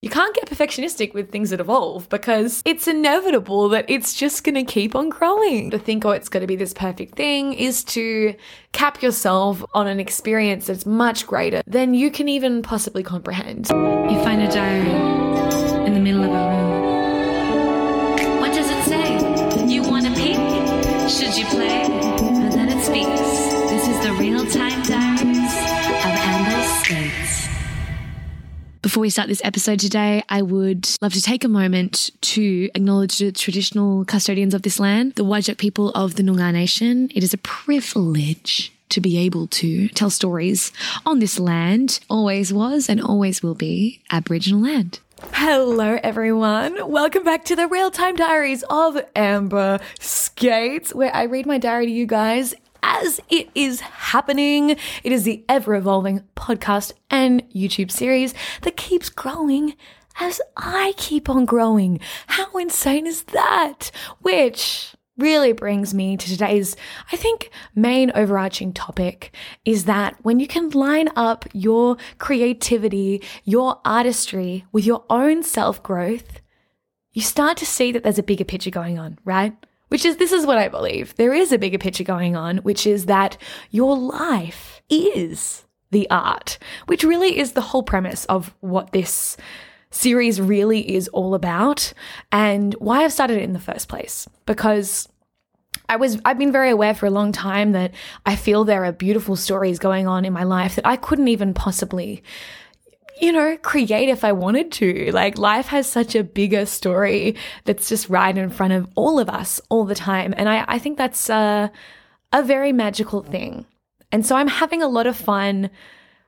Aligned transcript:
You 0.00 0.10
can't 0.10 0.32
get 0.32 0.46
perfectionistic 0.46 1.12
with 1.12 1.32
things 1.32 1.50
that 1.50 1.58
evolve 1.58 2.08
because 2.08 2.62
it's 2.64 2.86
inevitable 2.86 3.68
that 3.70 3.84
it's 3.90 4.14
just 4.14 4.44
going 4.44 4.54
to 4.54 4.62
keep 4.62 4.94
on 4.94 5.08
growing. 5.08 5.72
To 5.72 5.78
think, 5.78 6.04
oh, 6.04 6.10
it's 6.10 6.28
going 6.28 6.42
to 6.42 6.46
be 6.46 6.54
this 6.54 6.72
perfect 6.72 7.16
thing 7.16 7.52
is 7.52 7.82
to 7.84 8.36
cap 8.70 9.02
yourself 9.02 9.64
on 9.74 9.88
an 9.88 9.98
experience 9.98 10.68
that's 10.68 10.86
much 10.86 11.26
greater 11.26 11.62
than 11.66 11.94
you 11.94 12.12
can 12.12 12.28
even 12.28 12.62
possibly 12.62 13.02
comprehend. 13.02 13.68
You 13.70 14.22
find 14.22 14.40
a 14.40 14.48
diary 14.48 14.88
in 15.84 15.94
the 15.94 16.00
middle 16.00 16.22
of 16.22 16.30
a 16.30 16.48
room. 18.22 18.40
What 18.40 18.54
does 18.54 18.70
it 18.70 18.84
say? 18.84 19.66
You 19.66 19.82
want 19.82 20.06
peek? 20.14 20.36
Should 21.10 21.36
you 21.36 21.44
play? 21.46 21.97
Before 28.88 29.02
we 29.02 29.10
start 29.10 29.28
this 29.28 29.42
episode 29.44 29.80
today, 29.80 30.22
I 30.30 30.40
would 30.40 30.88
love 31.02 31.12
to 31.12 31.20
take 31.20 31.44
a 31.44 31.48
moment 31.48 32.08
to 32.22 32.70
acknowledge 32.74 33.18
the 33.18 33.30
traditional 33.30 34.06
custodians 34.06 34.54
of 34.54 34.62
this 34.62 34.80
land, 34.80 35.16
the 35.16 35.26
Whadjuk 35.26 35.58
people 35.58 35.90
of 35.90 36.14
the 36.14 36.22
Noongar 36.22 36.54
Nation. 36.54 37.10
It 37.14 37.22
is 37.22 37.34
a 37.34 37.38
privilege 37.38 38.72
to 38.88 39.02
be 39.02 39.18
able 39.18 39.46
to 39.48 39.88
tell 39.88 40.08
stories 40.08 40.72
on 41.04 41.18
this 41.18 41.38
land, 41.38 42.00
always 42.08 42.50
was 42.50 42.88
and 42.88 42.98
always 42.98 43.42
will 43.42 43.54
be 43.54 44.00
Aboriginal 44.10 44.62
land. 44.62 45.00
Hello, 45.34 45.98
everyone. 46.02 46.90
Welcome 46.90 47.24
back 47.24 47.44
to 47.46 47.56
the 47.56 47.66
real 47.66 47.90
time 47.90 48.16
diaries 48.16 48.64
of 48.70 48.98
Amber 49.14 49.80
Scates, 50.00 50.94
where 50.94 51.14
I 51.14 51.24
read 51.24 51.44
my 51.44 51.58
diary 51.58 51.84
to 51.84 51.92
you 51.92 52.06
guys 52.06 52.54
as 52.88 53.20
it 53.28 53.50
is 53.54 53.80
happening. 53.80 54.70
It 54.70 55.12
is 55.12 55.24
the 55.24 55.44
ever 55.48 55.74
evolving 55.74 56.24
podcast 56.36 56.92
and 57.10 57.42
YouTube 57.50 57.90
series 57.90 58.34
that 58.62 58.76
keeps 58.76 59.10
growing 59.10 59.74
as 60.20 60.40
I 60.56 60.94
keep 60.96 61.28
on 61.28 61.44
growing. 61.44 62.00
How 62.26 62.50
insane 62.56 63.06
is 63.06 63.24
that? 63.24 63.90
Which 64.22 64.94
really 65.18 65.52
brings 65.52 65.92
me 65.92 66.16
to 66.16 66.28
today's, 66.28 66.76
I 67.12 67.16
think, 67.16 67.50
main 67.74 68.10
overarching 68.14 68.72
topic 68.72 69.34
is 69.64 69.84
that 69.84 70.16
when 70.22 70.40
you 70.40 70.46
can 70.46 70.70
line 70.70 71.10
up 71.14 71.44
your 71.52 71.98
creativity, 72.18 73.22
your 73.44 73.80
artistry 73.84 74.64
with 74.72 74.86
your 74.86 75.04
own 75.10 75.42
self 75.42 75.82
growth, 75.82 76.40
you 77.12 77.20
start 77.20 77.56
to 77.58 77.66
see 77.66 77.92
that 77.92 78.02
there's 78.02 78.18
a 78.18 78.22
bigger 78.22 78.44
picture 78.44 78.70
going 78.70 78.98
on, 78.98 79.18
right? 79.24 79.54
Which 79.88 80.04
is, 80.04 80.16
this 80.16 80.32
is 80.32 80.46
what 80.46 80.58
I 80.58 80.68
believe. 80.68 81.14
There 81.16 81.32
is 81.32 81.52
a 81.52 81.58
bigger 81.58 81.78
picture 81.78 82.04
going 82.04 82.36
on, 82.36 82.58
which 82.58 82.86
is 82.86 83.06
that 83.06 83.38
your 83.70 83.96
life 83.96 84.82
is 84.90 85.64
the 85.90 86.08
art, 86.10 86.58
which 86.86 87.04
really 87.04 87.38
is 87.38 87.52
the 87.52 87.60
whole 87.60 87.82
premise 87.82 88.24
of 88.26 88.54
what 88.60 88.92
this 88.92 89.36
series 89.90 90.40
really 90.40 90.94
is 90.94 91.08
all 91.08 91.34
about 91.34 91.92
and 92.30 92.74
why 92.74 93.04
I've 93.04 93.12
started 93.12 93.38
it 93.38 93.44
in 93.44 93.54
the 93.54 93.58
first 93.58 93.88
place. 93.88 94.28
Because 94.44 95.08
I 95.88 95.96
was 95.96 96.20
I've 96.24 96.38
been 96.38 96.52
very 96.52 96.70
aware 96.70 96.94
for 96.94 97.06
a 97.06 97.10
long 97.10 97.32
time 97.32 97.72
that 97.72 97.94
I 98.26 98.36
feel 98.36 98.64
there 98.64 98.84
are 98.84 98.92
beautiful 98.92 99.36
stories 99.36 99.78
going 99.78 100.06
on 100.06 100.24
in 100.24 100.32
my 100.32 100.44
life 100.44 100.76
that 100.76 100.86
I 100.86 100.96
couldn't 100.96 101.28
even 101.28 101.54
possibly 101.54 102.22
you 103.20 103.32
know, 103.32 103.56
create 103.58 104.08
if 104.08 104.24
I 104.24 104.32
wanted 104.32 104.72
to. 104.72 105.10
Like 105.12 105.38
life 105.38 105.66
has 105.66 105.86
such 105.86 106.14
a 106.14 106.24
bigger 106.24 106.66
story 106.66 107.36
that's 107.64 107.88
just 107.88 108.08
right 108.08 108.36
in 108.36 108.50
front 108.50 108.72
of 108.72 108.88
all 108.94 109.18
of 109.18 109.28
us 109.28 109.60
all 109.68 109.84
the 109.84 109.94
time. 109.94 110.34
And 110.36 110.48
I, 110.48 110.64
I 110.68 110.78
think 110.78 110.98
that's 110.98 111.28
a, 111.28 111.70
a 112.32 112.42
very 112.42 112.72
magical 112.72 113.22
thing. 113.22 113.66
And 114.10 114.24
so 114.24 114.36
I'm 114.36 114.48
having 114.48 114.82
a 114.82 114.88
lot 114.88 115.06
of 115.06 115.16
fun 115.16 115.70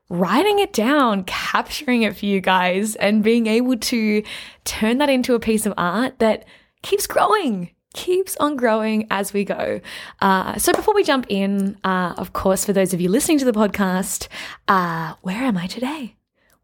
writing 0.08 0.58
it 0.58 0.72
down, 0.72 1.24
capturing 1.24 2.02
it 2.02 2.16
for 2.16 2.27
you 2.27 2.41
guys, 2.41 2.97
and 2.97 3.22
being 3.22 3.47
able 3.47 3.77
to 3.77 4.22
turn 4.64 4.98
that 4.98 5.08
into 5.08 5.34
a 5.34 5.41
piece 5.41 5.66
of 5.66 5.75
art 5.77 6.19
that 6.19 6.44
keeps 6.82 7.06
growing 7.06 7.70
keeps 7.92 8.36
on 8.36 8.56
growing 8.56 9.06
as 9.10 9.32
we 9.32 9.44
go. 9.44 9.80
Uh, 10.20 10.56
so 10.58 10.72
before 10.72 10.94
we 10.94 11.02
jump 11.02 11.27
in, 11.28 11.76
uh, 11.82 12.14
of 12.16 12.32
course, 12.32 12.64
for 12.64 12.72
those 12.72 12.94
of 12.94 13.00
you 13.00 13.09
listening 13.09 13.38
to 13.38 13.44
the 13.44 13.53
podcast, 13.53 14.28
uh, 14.69 15.14
where 15.22 15.43
am 15.43 15.56
I 15.56 15.66
today? 15.66 16.14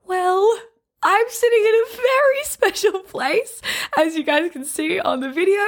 Well, 0.07 0.57
I'm 1.03 1.27
sitting 1.29 1.65
in 1.65 1.75
a 1.75 1.97
very 1.97 2.45
special 2.45 3.01
place, 3.01 3.61
as 3.99 4.15
you 4.15 4.23
guys 4.23 4.53
can 4.53 4.65
see 4.65 5.01
on 5.01 5.19
the 5.19 5.31
video. 5.31 5.65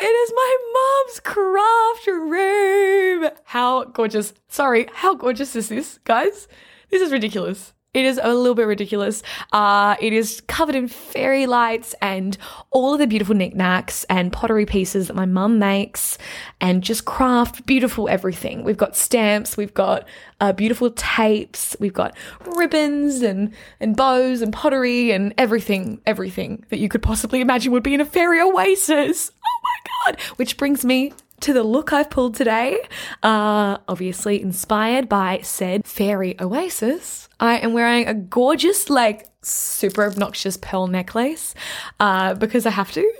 It 0.00 0.04
is 0.04 0.32
my 0.34 0.56
mom's 0.72 1.20
craft 1.20 2.06
room. 2.06 3.30
How 3.44 3.84
gorgeous. 3.84 4.34
Sorry, 4.48 4.88
how 4.92 5.14
gorgeous 5.16 5.56
is 5.56 5.68
this, 5.68 5.98
guys? 6.04 6.46
This 6.90 7.02
is 7.02 7.10
ridiculous. 7.10 7.72
It 7.94 8.04
is 8.04 8.20
a 8.22 8.34
little 8.34 8.54
bit 8.54 8.66
ridiculous. 8.66 9.22
Uh, 9.50 9.96
it 9.98 10.12
is 10.12 10.42
covered 10.46 10.76
in 10.76 10.88
fairy 10.88 11.46
lights 11.46 11.94
and 12.02 12.36
all 12.70 12.92
of 12.92 12.98
the 12.98 13.06
beautiful 13.06 13.34
knickknacks 13.34 14.04
and 14.10 14.30
pottery 14.30 14.66
pieces 14.66 15.06
that 15.08 15.16
my 15.16 15.24
mum 15.24 15.58
makes 15.58 16.18
and 16.60 16.82
just 16.82 17.06
craft 17.06 17.64
beautiful 17.64 18.06
everything. 18.08 18.62
We've 18.62 18.76
got 18.76 18.94
stamps, 18.94 19.56
we've 19.56 19.72
got 19.72 20.06
uh, 20.38 20.52
beautiful 20.52 20.90
tapes, 20.90 21.76
we've 21.80 21.94
got 21.94 22.14
ribbons 22.56 23.22
and, 23.22 23.54
and 23.80 23.96
bows 23.96 24.42
and 24.42 24.52
pottery 24.52 25.10
and 25.10 25.32
everything, 25.38 26.00
everything 26.04 26.66
that 26.68 26.78
you 26.78 26.90
could 26.90 27.02
possibly 27.02 27.40
imagine 27.40 27.72
would 27.72 27.82
be 27.82 27.94
in 27.94 28.02
a 28.02 28.04
fairy 28.04 28.40
oasis. 28.40 29.32
Oh 29.34 29.60
my 29.62 30.12
God. 30.12 30.20
Which 30.36 30.58
brings 30.58 30.84
me 30.84 31.14
to 31.40 31.52
the 31.52 31.62
look 31.62 31.92
I've 31.92 32.10
pulled 32.10 32.34
today, 32.34 32.78
uh, 33.22 33.78
obviously 33.88 34.40
inspired 34.40 35.08
by 35.08 35.40
said 35.42 35.86
fairy 35.86 36.40
oasis. 36.40 37.28
I 37.40 37.58
am 37.58 37.72
wearing 37.72 38.06
a 38.06 38.14
gorgeous, 38.14 38.90
like, 38.90 39.28
super 39.42 40.04
obnoxious 40.04 40.56
pearl 40.56 40.86
necklace 40.86 41.54
uh, 42.00 42.34
because 42.34 42.66
I 42.66 42.70
have 42.70 42.92
to. 42.92 43.12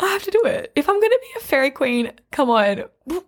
I 0.00 0.06
have 0.06 0.22
to 0.22 0.30
do 0.30 0.42
it. 0.46 0.72
If 0.74 0.88
I'm 0.88 0.98
going 0.98 1.10
to 1.10 1.20
be 1.20 1.38
a 1.38 1.44
fairy 1.44 1.70
queen, 1.70 2.12
come 2.30 2.50
on. 2.50 2.84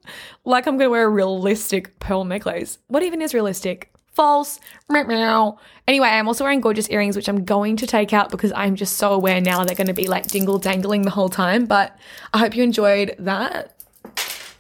Like 0.45 0.67
I'm 0.67 0.77
going 0.77 0.87
to 0.87 0.91
wear 0.91 1.05
a 1.05 1.09
realistic 1.09 2.01
pearl 2.01 2.25
necklace. 2.25 2.79
What 2.89 3.05
even 3.05 3.23
is 3.23 3.33
realistic? 3.33 3.93
False. 4.13 4.59
Anyway, 4.91 6.09
I'm 6.09 6.27
also 6.27 6.43
wearing 6.43 6.61
gorgeous 6.61 6.91
earrings, 6.91 7.15
which 7.15 7.29
I'm 7.29 7.45
going 7.45 7.77
to 7.77 7.87
take 7.87 8.13
out 8.13 8.31
because 8.31 8.53
I'm 8.57 8.75
just 8.75 8.97
so 8.97 9.13
aware 9.13 9.41
now 9.41 9.63
they're 9.63 9.77
going 9.77 9.87
to 9.87 9.93
be 9.93 10.09
like 10.09 10.27
dingle 10.27 10.59
dangling 10.59 11.03
the 11.03 11.11
whole 11.11 11.29
time. 11.29 11.67
But 11.67 11.97
I 12.35 12.39
hope 12.39 12.57
you 12.57 12.65
enjoyed 12.65 13.15
that 13.21 13.82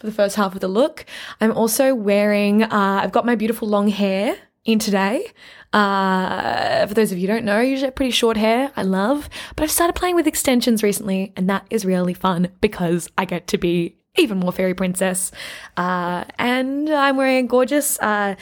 for 0.02 0.06
the 0.06 0.12
first 0.12 0.34
half 0.34 0.52
of 0.52 0.60
the 0.60 0.66
look. 0.66 1.06
I'm 1.40 1.52
also 1.52 1.94
wearing, 1.94 2.64
uh, 2.64 2.68
I've 3.02 3.12
got 3.12 3.24
my 3.24 3.36
beautiful 3.36 3.68
long 3.68 3.86
hair 3.86 4.36
in 4.64 4.80
today. 4.80 5.28
Uh, 5.72 6.84
for 6.88 6.94
those 6.94 7.12
of 7.12 7.18
you 7.18 7.28
who 7.28 7.32
don't 7.32 7.44
know, 7.44 7.60
usually 7.60 7.86
have 7.86 7.94
pretty 7.94 8.10
short 8.10 8.36
hair. 8.36 8.72
I 8.76 8.82
love, 8.82 9.30
but 9.54 9.62
I've 9.62 9.70
started 9.70 9.94
playing 9.94 10.16
with 10.16 10.26
extensions 10.26 10.82
recently, 10.82 11.32
and 11.36 11.48
that 11.48 11.66
is 11.70 11.84
really 11.84 12.14
fun 12.14 12.48
because 12.60 13.08
I 13.16 13.24
get 13.26 13.46
to 13.46 13.58
be 13.58 13.96
even 14.16 14.38
more 14.38 14.50
fairy 14.50 14.74
princess. 14.74 15.30
Uh, 15.76 16.24
and 16.36 16.90
I'm 16.90 17.16
wearing 17.16 17.44
a 17.44 17.48
gorgeous, 17.48 18.00
uh, 18.00 18.34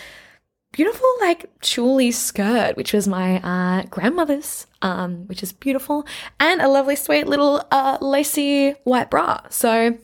beautiful 0.72 1.08
like 1.20 1.44
tulle 1.60 2.10
skirt, 2.10 2.74
which 2.78 2.94
was 2.94 3.06
my 3.06 3.38
uh, 3.42 3.82
grandmother's, 3.90 4.66
um, 4.80 5.26
which 5.26 5.42
is 5.42 5.52
beautiful, 5.52 6.06
and 6.40 6.62
a 6.62 6.68
lovely, 6.68 6.96
sweet 6.96 7.26
little 7.26 7.62
uh, 7.70 7.98
lacy 8.00 8.70
white 8.84 9.10
bra. 9.10 9.40
So 9.50 9.98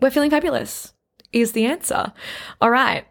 we're 0.00 0.10
feeling 0.10 0.30
fabulous 0.30 0.93
is 1.34 1.52
the 1.52 1.66
answer. 1.66 2.12
All 2.60 2.70
right. 2.70 3.06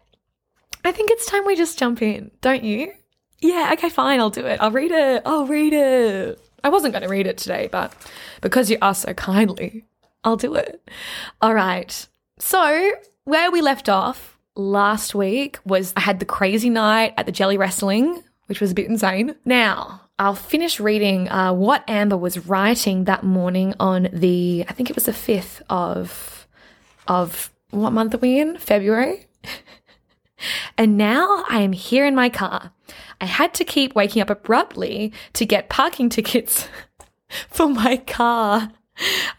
I 0.84 0.92
think 0.92 1.10
it's 1.10 1.26
time 1.26 1.46
we 1.46 1.56
just 1.56 1.78
jump 1.78 2.02
in, 2.02 2.30
don't 2.40 2.64
you? 2.64 2.92
Yeah, 3.40 3.70
okay, 3.74 3.88
fine, 3.88 4.20
I'll 4.20 4.30
do 4.30 4.46
it. 4.46 4.60
I'll 4.60 4.70
read 4.70 4.90
it. 4.90 5.22
I'll 5.24 5.46
read 5.46 5.72
it. 5.72 6.40
I 6.62 6.68
wasn't 6.68 6.92
going 6.92 7.02
to 7.02 7.08
read 7.08 7.26
it 7.26 7.38
today, 7.38 7.68
but 7.70 7.94
because 8.40 8.70
you 8.70 8.78
asked 8.80 9.02
so 9.02 9.12
kindly, 9.14 9.84
I'll 10.24 10.36
do 10.36 10.54
it. 10.54 10.88
All 11.42 11.54
right. 11.54 12.08
So, 12.38 12.92
where 13.24 13.50
we 13.50 13.60
left 13.60 13.88
off 13.88 14.38
last 14.56 15.14
week 15.14 15.58
was 15.64 15.92
I 15.96 16.00
had 16.00 16.20
the 16.20 16.24
crazy 16.24 16.70
night 16.70 17.14
at 17.16 17.26
the 17.26 17.32
jelly 17.32 17.58
wrestling, 17.58 18.22
which 18.46 18.60
was 18.60 18.70
a 18.70 18.74
bit 18.74 18.86
insane. 18.86 19.34
Now, 19.44 20.02
I'll 20.18 20.34
finish 20.34 20.80
reading 20.80 21.28
uh, 21.28 21.52
what 21.52 21.88
Amber 21.88 22.16
was 22.16 22.46
writing 22.46 23.04
that 23.04 23.24
morning 23.24 23.74
on 23.80 24.08
the, 24.12 24.64
I 24.68 24.72
think 24.72 24.88
it 24.88 24.96
was 24.96 25.04
the 25.04 25.12
5th 25.12 25.60
of, 25.68 26.46
of 27.08 27.50
what 27.74 27.92
month 27.92 28.14
are 28.14 28.18
we 28.18 28.38
in? 28.38 28.58
February. 28.58 29.26
and 30.78 30.96
now 30.96 31.44
I 31.48 31.60
am 31.60 31.72
here 31.72 32.06
in 32.06 32.14
my 32.14 32.28
car. 32.28 32.72
I 33.20 33.26
had 33.26 33.54
to 33.54 33.64
keep 33.64 33.94
waking 33.94 34.22
up 34.22 34.30
abruptly 34.30 35.12
to 35.34 35.46
get 35.46 35.68
parking 35.68 36.08
tickets 36.08 36.68
for 37.48 37.68
my 37.68 37.96
car. 37.98 38.70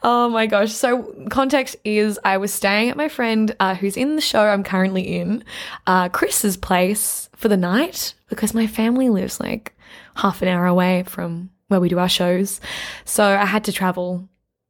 Oh 0.03 0.29
my 0.29 0.47
gosh. 0.47 0.73
So, 0.73 1.13
context 1.29 1.77
is 1.85 2.19
I 2.25 2.37
was 2.37 2.53
staying 2.53 2.89
at 2.89 2.97
my 2.97 3.07
friend 3.07 3.55
uh, 3.59 3.75
who's 3.75 3.95
in 3.95 4.15
the 4.15 4.21
show 4.21 4.41
I'm 4.41 4.63
currently 4.63 5.17
in, 5.17 5.43
uh, 5.88 6.09
Chris's 6.09 6.57
place 6.57 7.29
for 7.35 7.47
the 7.47 7.57
night 7.57 8.15
because 8.27 8.53
my 8.53 8.67
family 8.67 9.09
lives 9.09 9.39
like 9.39 9.73
half 10.15 10.41
an 10.41 10.49
hour 10.49 10.65
away 10.65 11.03
from 11.03 11.51
where 11.67 11.79
we 11.79 11.89
do 11.89 11.99
our 11.99 12.09
shows. 12.09 12.59
So, 13.05 13.23
I 13.23 13.45
had 13.45 13.63
to 13.65 13.71
travel 13.71 14.27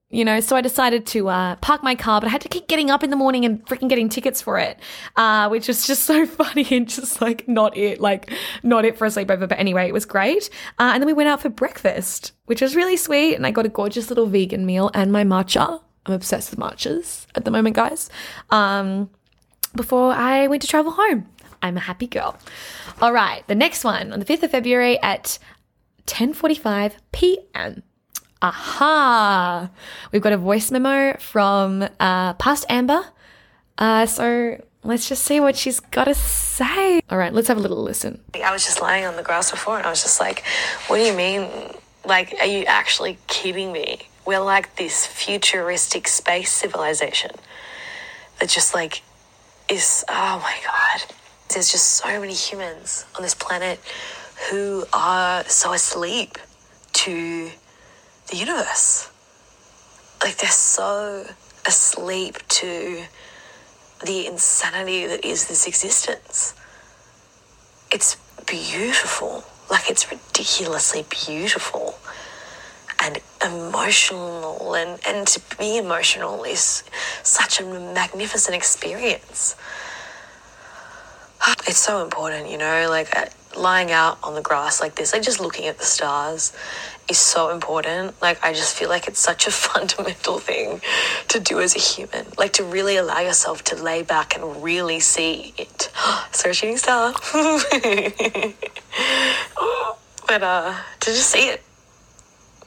you 0.10 0.24
know, 0.24 0.40
so 0.40 0.56
I 0.56 0.62
decided 0.62 1.06
to 1.08 1.30
uh, 1.30 1.56
park 1.58 1.82
my 1.82 1.96
car, 1.96 2.22
but 2.22 2.28
I 2.28 2.30
had 2.30 2.42
to 2.42 2.50
keep 2.50 2.68
getting 2.68 2.90
up 2.90 3.04
in 3.04 3.10
the 3.10 3.16
morning 3.16 3.44
and 3.44 3.66
freaking 3.66 3.90
getting 3.90 4.08
tickets 4.08 4.42
for 4.42 4.60
it, 4.60 4.80
uh, 5.16 5.50
which 5.50 5.68
was 5.68 5.88
just 5.88 6.04
so 6.06 6.26
funny 6.26 6.68
and 6.72 6.88
just 6.88 7.22
like 7.22 7.48
not 7.48 7.76
it, 7.76 8.00
like 8.00 8.32
not 8.64 8.86
it 8.86 8.98
for 8.98 9.06
a 9.06 9.10
sleepover. 9.10 9.50
But 9.50 9.60
anyway, 9.60 9.88
it 9.88 9.94
was 9.94 10.06
great. 10.06 10.50
Uh, 10.80 10.92
and 10.94 11.02
then 11.02 11.08
we 11.08 11.14
went 11.14 11.30
out 11.30 11.42
for 11.42 11.50
breakfast, 11.50 12.34
which 12.46 12.62
was 12.62 12.76
really 12.76 12.98
sweet. 12.98 13.36
And 13.36 13.46
I 13.46 13.52
got 13.52 13.66
a 13.66 13.70
gorgeous 13.70 14.10
little 14.10 14.28
vegan 14.28 14.66
meal 14.66 14.92
and 14.94 15.12
my 15.12 15.24
matcha. 15.24 15.82
I'm 16.06 16.14
obsessed 16.14 16.52
with 16.52 16.60
matchas 16.60 17.26
at 17.34 17.46
the 17.46 17.52
moment, 17.52 17.76
guys. 17.76 18.10
Um, 18.52 19.10
before 19.76 20.14
I 20.14 20.48
went 20.48 20.62
to 20.62 20.68
travel 20.68 20.92
home. 20.92 21.28
I'm 21.62 21.78
a 21.78 21.82
happy 21.82 22.06
girl. 22.06 22.38
All 23.02 23.12
right, 23.12 23.46
the 23.48 23.56
next 23.56 23.84
one 23.84 24.14
on 24.14 24.20
the 24.20 24.26
5th 24.26 24.44
of 24.44 24.52
February 24.52 25.02
at 25.02 25.40
10:45 26.06 26.94
p.m. 27.12 27.82
Aha! 28.42 29.70
We've 30.12 30.22
got 30.22 30.34
a 30.34 30.38
voice 30.38 30.72
memo 30.72 31.18
from 31.20 31.88
uh, 32.00 32.34
past 32.34 32.66
Amber. 32.70 33.06
Uh, 33.78 34.06
so 34.06 34.62
let's 34.84 35.10
just 35.10 35.24
see 35.24 35.40
what 35.40 35.56
she's 35.56 35.80
got 35.80 36.06
to 36.06 36.14
say. 36.16 37.02
All 37.10 37.18
right, 37.18 37.34
let's 37.34 37.48
have 37.48 37.58
a 37.58 37.62
little 37.62 37.82
listen. 37.82 38.22
I 38.36 38.52
was 38.52 38.66
just 38.66 38.82
lying 38.82 39.06
on 39.06 39.16
the 39.16 39.24
grass 39.24 39.52
before 39.52 39.78
and 39.78 39.86
I 39.86 39.90
was 39.90 40.02
just 40.02 40.20
like, 40.20 40.44
what 40.88 40.98
do 40.98 41.04
you 41.04 41.14
mean? 41.14 41.50
Like, 42.06 42.36
are 42.40 42.46
you 42.46 42.66
actually 42.66 43.18
kidding 43.28 43.72
me? 43.72 44.08
We're 44.26 44.40
like 44.40 44.76
this 44.76 45.06
futuristic 45.06 46.08
space 46.08 46.52
civilization 46.52 47.32
that 48.40 48.50
just 48.50 48.74
like 48.74 49.02
is, 49.70 50.04
oh 50.10 50.40
my 50.42 50.56
God. 50.64 51.16
There's 51.50 51.72
just 51.72 51.86
so 51.86 52.20
many 52.20 52.34
humans 52.34 53.06
on 53.16 53.24
this 53.24 53.36
planet 53.36 53.80
who 54.50 54.86
are 54.94 55.44
so 55.46 55.74
asleep 55.74 56.38
to 56.94 57.50
the 58.28 58.38
universe. 58.38 59.10
Like 60.22 60.38
they're 60.38 60.50
so 60.50 61.28
asleep 61.66 62.38
to 62.48 63.04
the 64.06 64.28
insanity 64.28 65.06
that 65.08 65.26
is 65.26 65.48
this 65.48 65.68
existence. 65.68 66.54
It's 67.92 68.18
beautiful. 68.46 69.44
Like 69.70 69.90
it's 69.90 70.12
ridiculously 70.12 71.06
beautiful 71.10 71.96
and 73.02 73.20
emotional 73.44 74.74
and, 74.74 75.00
and 75.08 75.28
to 75.28 75.42
be 75.58 75.78
emotional 75.78 76.44
is 76.44 76.84
such 77.24 77.60
a 77.60 77.64
magnificent 77.64 78.56
experience. 78.56 79.56
It's 81.68 81.80
so 81.80 82.04
important, 82.04 82.50
you 82.50 82.58
know, 82.58 82.88
like 82.90 83.16
uh, 83.16 83.26
lying 83.58 83.92
out 83.92 84.18
on 84.24 84.36
the 84.36 84.42
grass 84.42 84.82
like 84.82 84.96
this, 84.96 85.14
like 85.14 85.22
just 85.22 85.40
looking 85.40 85.68
at 85.68 85.78
the 85.78 85.86
stars 85.86 86.54
is 87.10 87.18
so 87.18 87.52
important. 87.52 88.20
Like, 88.22 88.44
I 88.44 88.54
just 88.54 88.76
feel 88.76 88.90
like 88.90 89.08
it's 89.08 89.20
such 89.20 89.48
a 89.48 89.52
fundamental 89.66 90.40
thing 90.40 90.82
to 91.30 91.40
do 91.40 91.60
as 91.60 91.76
a 91.76 91.80
human. 91.80 92.26
Like, 92.38 92.54
to 92.54 92.64
really 92.64 92.98
allow 92.98 93.20
yourself 93.20 93.64
to 93.66 93.76
lay 93.76 94.02
back 94.02 94.36
and 94.36 94.64
really 94.64 95.00
see 95.00 95.54
it. 95.58 95.92
so, 96.32 96.52
shooting 96.52 96.78
star. 96.78 97.14
but, 100.28 100.44
uh, 100.44 100.76
to 101.00 101.06
just 101.06 101.30
see 101.30 101.50
it. 101.50 101.62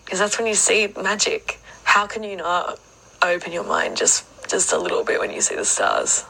Because 0.05 0.21
that's 0.21 0.39
when 0.39 0.47
you 0.47 0.55
see 0.55 0.93
magic. 1.01 1.61
How 1.83 2.07
can 2.07 2.23
you 2.23 2.37
not 2.37 2.79
open 3.23 3.53
your 3.53 3.65
mind 3.65 3.97
just 3.97 4.25
just 4.49 4.73
a 4.73 4.79
little 4.79 5.05
bit 5.05 5.21
when 5.21 5.31
you 5.31 5.43
see 5.43 5.55
the 5.55 5.65
stars? 5.65 6.25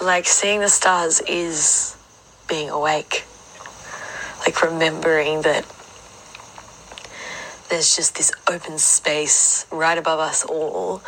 Like 0.00 0.26
seeing 0.26 0.60
the 0.60 0.68
stars 0.68 1.20
is 1.22 1.95
being 2.48 2.70
awake. 2.70 3.24
Like 4.40 4.62
remembering 4.62 5.42
that 5.42 5.64
there's 7.68 7.96
just 7.96 8.16
this 8.16 8.32
open 8.48 8.78
space 8.78 9.66
right 9.72 9.98
above 9.98 10.20
us 10.20 10.44
all 10.44 11.02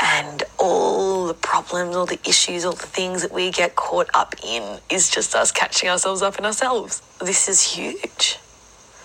and 0.00 0.44
all 0.58 1.26
the 1.26 1.34
problems, 1.34 1.96
all 1.96 2.06
the 2.06 2.20
issues, 2.28 2.64
all 2.64 2.72
the 2.72 2.86
things 2.86 3.22
that 3.22 3.32
we 3.32 3.50
get 3.50 3.76
caught 3.76 4.08
up 4.14 4.34
in 4.44 4.78
is 4.90 5.10
just 5.10 5.34
us 5.34 5.50
catching 5.50 5.88
ourselves 5.88 6.22
up 6.22 6.38
in 6.38 6.44
ourselves. 6.44 7.02
This 7.20 7.48
is 7.48 7.62
huge. 7.62 8.38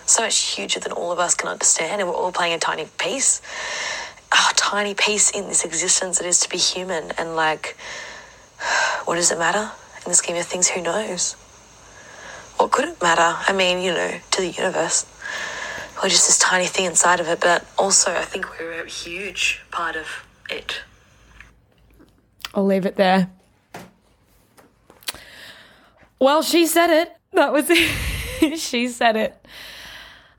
So 0.05 0.23
much 0.23 0.37
huger 0.37 0.79
than 0.79 0.91
all 0.91 1.11
of 1.11 1.19
us 1.19 1.35
can 1.35 1.47
understand, 1.47 2.01
and 2.01 2.09
we're 2.09 2.15
all 2.15 2.31
playing 2.31 2.53
a 2.53 2.59
tiny 2.59 2.87
piece. 2.97 3.41
A 4.31 4.53
tiny 4.55 4.93
piece 4.93 5.29
in 5.31 5.47
this 5.47 5.63
existence 5.63 6.17
that 6.17 6.27
is 6.27 6.39
to 6.41 6.49
be 6.49 6.57
human. 6.57 7.11
And 7.17 7.35
like, 7.35 7.77
what 9.05 9.15
does 9.15 9.31
it 9.31 9.39
matter? 9.39 9.71
In 10.05 10.11
the 10.11 10.15
scheme 10.15 10.35
of 10.35 10.45
things, 10.45 10.67
who 10.67 10.81
knows? 10.81 11.35
What 12.61 12.69
could 12.71 12.85
it 12.85 13.01
matter? 13.01 13.35
I 13.47 13.53
mean, 13.53 13.81
you 13.81 13.91
know, 13.91 14.19
to 14.31 14.41
the 14.41 14.49
universe 14.49 15.07
we're 16.01 16.09
just 16.09 16.27
this 16.27 16.37
tiny 16.37 16.65
thing 16.65 16.85
inside 16.85 17.19
of 17.19 17.27
it, 17.27 17.39
but 17.39 17.65
also 17.75 18.11
I 18.11 18.23
think 18.23 18.59
we're 18.59 18.83
a 18.83 18.87
huge 18.87 19.63
part 19.71 19.95
of 19.95 20.25
it. 20.49 20.81
I'll 22.53 22.65
leave 22.65 22.85
it 22.85 22.97
there. 22.97 23.31
Well, 26.19 26.41
she 26.43 26.67
said 26.67 26.89
it. 26.89 27.15
That 27.33 27.51
was 27.51 27.67
it. 27.69 28.57
she 28.59 28.87
said 28.89 29.15
it. 29.15 29.43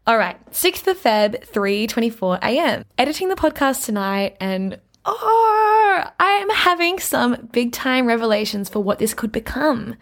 All 0.07 0.17
right, 0.17 0.39
6th 0.51 0.87
of 0.87 0.99
Feb, 1.01 1.49
3:24 1.49 2.39
a.m. 2.43 2.85
Editing 2.99 3.31
the 3.31 3.37
podcast 3.37 3.85
tonight 3.85 4.37
and 4.41 4.79
oh, 5.05 6.05
I 6.21 6.31
am 6.31 6.51
having 6.51 6.99
some 6.99 7.49
big 7.53 7.73
time 7.73 8.07
revelations 8.07 8.69
for 8.69 8.81
what 8.81 9.01
this 9.01 9.13
could 9.13 9.33
become. 9.33 9.97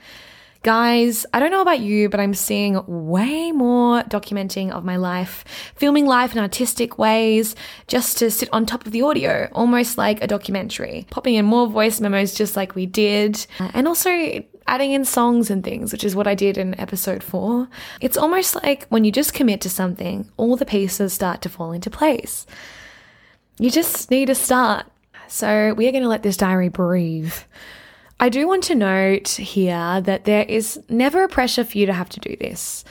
Guys, 0.63 1.25
I 1.33 1.41
don't 1.41 1.51
know 1.51 1.63
about 1.63 1.81
you, 1.81 2.11
but 2.11 2.21
I'm 2.21 2.35
seeing 2.35 2.83
way 2.87 3.51
more 3.51 4.03
documenting 4.03 4.71
of 4.71 4.85
my 4.85 4.97
life, 4.97 5.43
filming 5.75 6.05
life 6.05 6.33
in 6.33 6.39
artistic 6.39 6.99
ways, 6.99 7.57
just 7.87 8.19
to 8.19 8.31
sit 8.31 8.51
on 8.53 8.67
top 8.67 8.85
of 8.85 8.93
the 8.93 9.01
audio, 9.01 9.49
almost 9.53 9.97
like 9.97 10.23
a 10.23 10.27
documentary. 10.27 11.07
Popping 11.09 11.37
in 11.37 11.47
more 11.47 11.67
voice 11.67 11.99
memos 11.99 12.35
just 12.35 12.57
like 12.57 12.75
we 12.75 12.85
did, 12.85 13.47
uh, 13.59 13.71
and 13.73 13.89
also 13.89 14.45
adding 14.67 14.93
in 14.93 15.07
songs 15.07 15.51
and 15.51 15.65
things, 15.65 15.93
which 15.93 16.05
is 16.05 16.15
what 16.15 16.27
I 16.27 16.35
did 16.35 16.59
in 16.59 16.79
episode 16.79 17.23
four. 17.23 17.67
It's 18.03 18.19
almost 18.19 18.55
like 18.55 18.87
when 18.89 19.05
you 19.05 19.13
just 19.13 19.33
commit 19.33 19.63
to 19.63 19.71
something, 19.71 20.31
all 20.37 20.57
the 20.57 20.67
pieces 20.67 21.15
start 21.15 21.41
to 21.41 21.49
fall 21.49 21.73
into 21.73 21.89
place. 21.89 22.45
You 23.59 23.71
just 23.71 24.11
need 24.11 24.27
to 24.27 24.35
start. 24.35 24.85
So 25.27 25.73
we 25.73 25.89
are 25.89 25.93
going 25.93 26.03
to 26.03 26.09
let 26.09 26.23
this 26.23 26.37
diary 26.37 26.69
breathe. 26.69 27.33
I 28.23 28.29
do 28.29 28.47
want 28.47 28.65
to 28.65 28.75
note 28.75 29.29
here 29.29 30.03
that 30.03 30.27
there 30.27 30.45
is 30.45 30.79
never 30.91 31.25
a 31.25 31.29
pressure 31.29 31.65
for 31.65 31.79
you 31.79 31.87
to 31.87 31.95
have 31.95 32.11
to 32.11 32.21
do 32.21 32.37
this. 32.39 32.85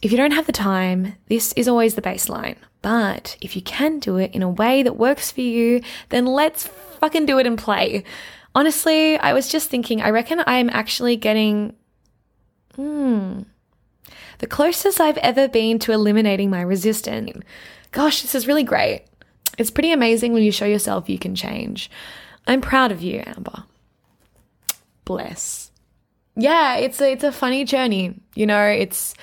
If 0.00 0.12
you 0.12 0.16
don't 0.16 0.30
have 0.30 0.46
the 0.46 0.52
time, 0.52 1.16
this 1.26 1.52
is 1.54 1.66
always 1.66 1.96
the 1.96 2.02
baseline. 2.02 2.54
But 2.80 3.36
if 3.40 3.56
you 3.56 3.62
can 3.62 3.98
do 3.98 4.16
it 4.16 4.32
in 4.32 4.44
a 4.44 4.48
way 4.48 4.84
that 4.84 4.96
works 4.96 5.32
for 5.32 5.40
you, 5.40 5.82
then 6.10 6.24
let's 6.24 6.68
fucking 7.00 7.26
do 7.26 7.40
it 7.40 7.48
and 7.48 7.58
play. 7.58 8.04
Honestly, 8.54 9.18
I 9.18 9.32
was 9.32 9.48
just 9.48 9.70
thinking, 9.70 10.00
I 10.00 10.10
reckon 10.10 10.40
I'm 10.46 10.70
actually 10.70 11.16
getting, 11.16 11.74
hmm, 12.76 13.40
the 14.38 14.46
closest 14.46 15.00
I've 15.00 15.18
ever 15.18 15.48
been 15.48 15.80
to 15.80 15.90
eliminating 15.90 16.48
my 16.48 16.62
resistance. 16.62 17.42
Gosh, 17.90 18.22
this 18.22 18.36
is 18.36 18.46
really 18.46 18.62
great. 18.62 19.02
It's 19.58 19.72
pretty 19.72 19.90
amazing 19.90 20.32
when 20.32 20.44
you 20.44 20.52
show 20.52 20.64
yourself 20.64 21.08
you 21.08 21.18
can 21.18 21.34
change. 21.34 21.90
I'm 22.46 22.60
proud 22.60 22.92
of 22.92 23.02
you, 23.02 23.20
Amber 23.26 23.64
bless. 25.04 25.70
Yeah, 26.36 26.76
it's 26.76 27.00
a, 27.00 27.12
it's 27.12 27.24
a 27.24 27.32
funny 27.32 27.64
journey. 27.64 28.20
You 28.34 28.46
know, 28.46 28.66
it's 28.66 29.14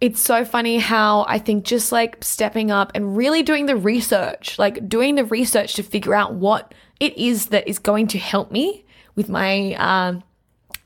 it's 0.00 0.20
so 0.20 0.44
funny 0.44 0.78
how 0.78 1.26
I 1.28 1.38
think 1.38 1.64
just 1.64 1.92
like 1.92 2.24
stepping 2.24 2.70
up 2.70 2.90
and 2.94 3.16
really 3.16 3.42
doing 3.42 3.66
the 3.66 3.76
research, 3.76 4.58
like 4.58 4.88
doing 4.88 5.16
the 5.16 5.24
research 5.26 5.74
to 5.74 5.82
figure 5.82 6.14
out 6.14 6.34
what 6.34 6.74
it 7.00 7.16
is 7.18 7.46
that 7.46 7.68
is 7.68 7.78
going 7.78 8.06
to 8.08 8.18
help 8.18 8.50
me 8.50 8.86
with 9.14 9.28
my 9.28 9.74
um, 9.74 10.22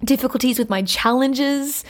difficulties, 0.05 0.59
with 0.59 0.69
my 0.69 0.83
challenges, 0.83 1.85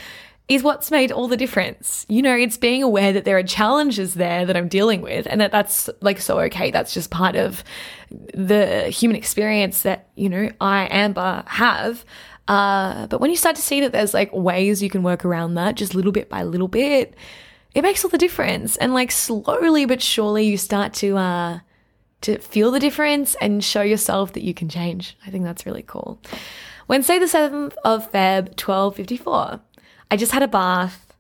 is 0.46 0.62
what's 0.62 0.90
made 0.90 1.10
all 1.10 1.26
the 1.26 1.36
difference. 1.36 2.04
You 2.08 2.20
know, 2.20 2.36
it's 2.36 2.58
being 2.58 2.82
aware 2.82 3.12
that 3.12 3.24
there 3.24 3.38
are 3.38 3.42
challenges 3.42 4.14
there 4.14 4.44
that 4.44 4.56
I'm 4.56 4.68
dealing 4.68 5.00
with 5.00 5.26
and 5.28 5.40
that 5.40 5.50
that's 5.50 5.88
like 6.02 6.20
so 6.20 6.38
okay. 6.40 6.70
That's 6.70 6.92
just 6.92 7.10
part 7.10 7.34
of 7.34 7.64
the 8.10 8.88
human 8.90 9.16
experience 9.16 9.82
that, 9.82 10.08
you 10.16 10.28
know, 10.28 10.50
I, 10.60 10.86
Amber, 10.90 11.44
have. 11.46 12.04
Uh, 12.46 13.06
but 13.06 13.22
when 13.22 13.30
you 13.30 13.36
start 13.36 13.56
to 13.56 13.62
see 13.62 13.80
that 13.80 13.92
there's 13.92 14.12
like 14.12 14.32
ways 14.34 14.82
you 14.82 14.90
can 14.90 15.02
work 15.02 15.24
around 15.24 15.54
that 15.54 15.76
just 15.76 15.94
little 15.94 16.12
bit 16.12 16.28
by 16.28 16.42
little 16.42 16.68
bit, 16.68 17.14
it 17.74 17.80
makes 17.80 18.04
all 18.04 18.10
the 18.10 18.18
difference. 18.18 18.76
And 18.76 18.92
like 18.92 19.12
slowly 19.12 19.86
but 19.86 20.02
surely 20.02 20.44
you 20.44 20.58
start 20.58 20.92
to, 20.94 21.16
uh, 21.16 21.58
to 22.20 22.38
feel 22.38 22.70
the 22.70 22.80
difference 22.80 23.34
and 23.40 23.64
show 23.64 23.82
yourself 23.82 24.34
that 24.34 24.42
you 24.42 24.52
can 24.52 24.68
change. 24.68 25.16
I 25.26 25.30
think 25.30 25.44
that's 25.44 25.64
really 25.64 25.84
cool. 25.86 26.20
Wednesday, 26.86 27.18
the 27.18 27.24
7th 27.24 27.74
of 27.82 28.12
Feb, 28.12 28.60
1254. 28.62 29.60
I 30.11 30.16
just 30.16 30.32
had 30.32 30.42
a 30.42 30.49
bath. 30.49 31.14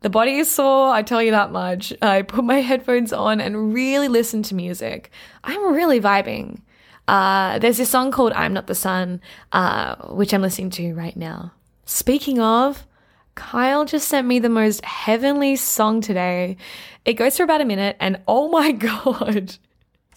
The 0.00 0.10
body 0.10 0.36
is 0.36 0.50
sore, 0.50 0.90
I 0.90 1.02
tell 1.02 1.22
you 1.22 1.30
that 1.32 1.50
much. 1.50 1.92
I 2.02 2.22
put 2.22 2.44
my 2.44 2.60
headphones 2.60 3.12
on 3.12 3.40
and 3.40 3.72
really 3.72 4.08
listen 4.08 4.42
to 4.44 4.54
music. 4.54 5.10
I'm 5.42 5.72
really 5.72 6.00
vibing. 6.00 6.60
Uh, 7.08 7.58
there's 7.58 7.78
this 7.78 7.90
song 7.90 8.10
called 8.10 8.32
I'm 8.32 8.52
Not 8.52 8.66
the 8.66 8.74
Sun, 8.74 9.20
uh, 9.52 9.96
which 10.08 10.34
I'm 10.34 10.42
listening 10.42 10.70
to 10.70 10.94
right 10.94 11.16
now. 11.16 11.52
Speaking 11.84 12.40
of, 12.40 12.86
Kyle 13.36 13.84
just 13.84 14.08
sent 14.08 14.26
me 14.26 14.38
the 14.38 14.48
most 14.48 14.84
heavenly 14.84 15.56
song 15.56 16.00
today. 16.00 16.56
It 17.04 17.14
goes 17.14 17.36
for 17.36 17.44
about 17.44 17.60
a 17.60 17.64
minute, 17.64 17.96
and 18.00 18.20
oh 18.26 18.48
my 18.48 18.72
God, 18.72 19.56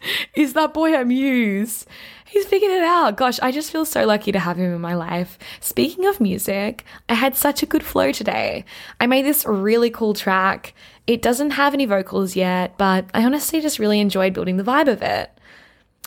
is 0.34 0.54
that 0.54 0.74
boy 0.74 0.96
a 0.96 1.06
muse? 1.06 1.86
He's 2.26 2.46
figured 2.46 2.72
it 2.72 2.84
out. 2.84 3.18
Gosh, 3.18 3.40
I 3.42 3.52
just 3.52 3.72
feel 3.72 3.86
so 3.86 4.06
lucky 4.06 4.32
to 4.32 4.40
have 4.40 4.58
him 4.58 4.74
in 4.76 4.82
my 4.82 4.94
life. 4.94 5.40
Speaking 5.60 6.06
of 6.06 6.22
music, 6.22 6.86
I 7.08 7.16
had 7.16 7.36
such 7.36 7.64
a 7.64 7.66
good 7.66 7.82
flow 7.82 8.12
today. 8.12 8.66
I 9.00 9.08
made 9.08 9.26
this 9.26 9.48
really 9.48 9.90
cool 9.90 10.14
track. 10.14 10.76
It 11.08 11.24
doesn't 11.24 11.52
have 11.52 11.74
any 11.74 11.86
vocals 11.86 12.36
yet, 12.36 12.78
but 12.78 13.06
I 13.16 13.26
honestly 13.26 13.62
just 13.62 13.80
really 13.80 14.00
enjoyed 14.00 14.34
building 14.34 14.58
the 14.58 14.64
vibe 14.64 14.88
of 14.88 15.02
it. 15.02 15.32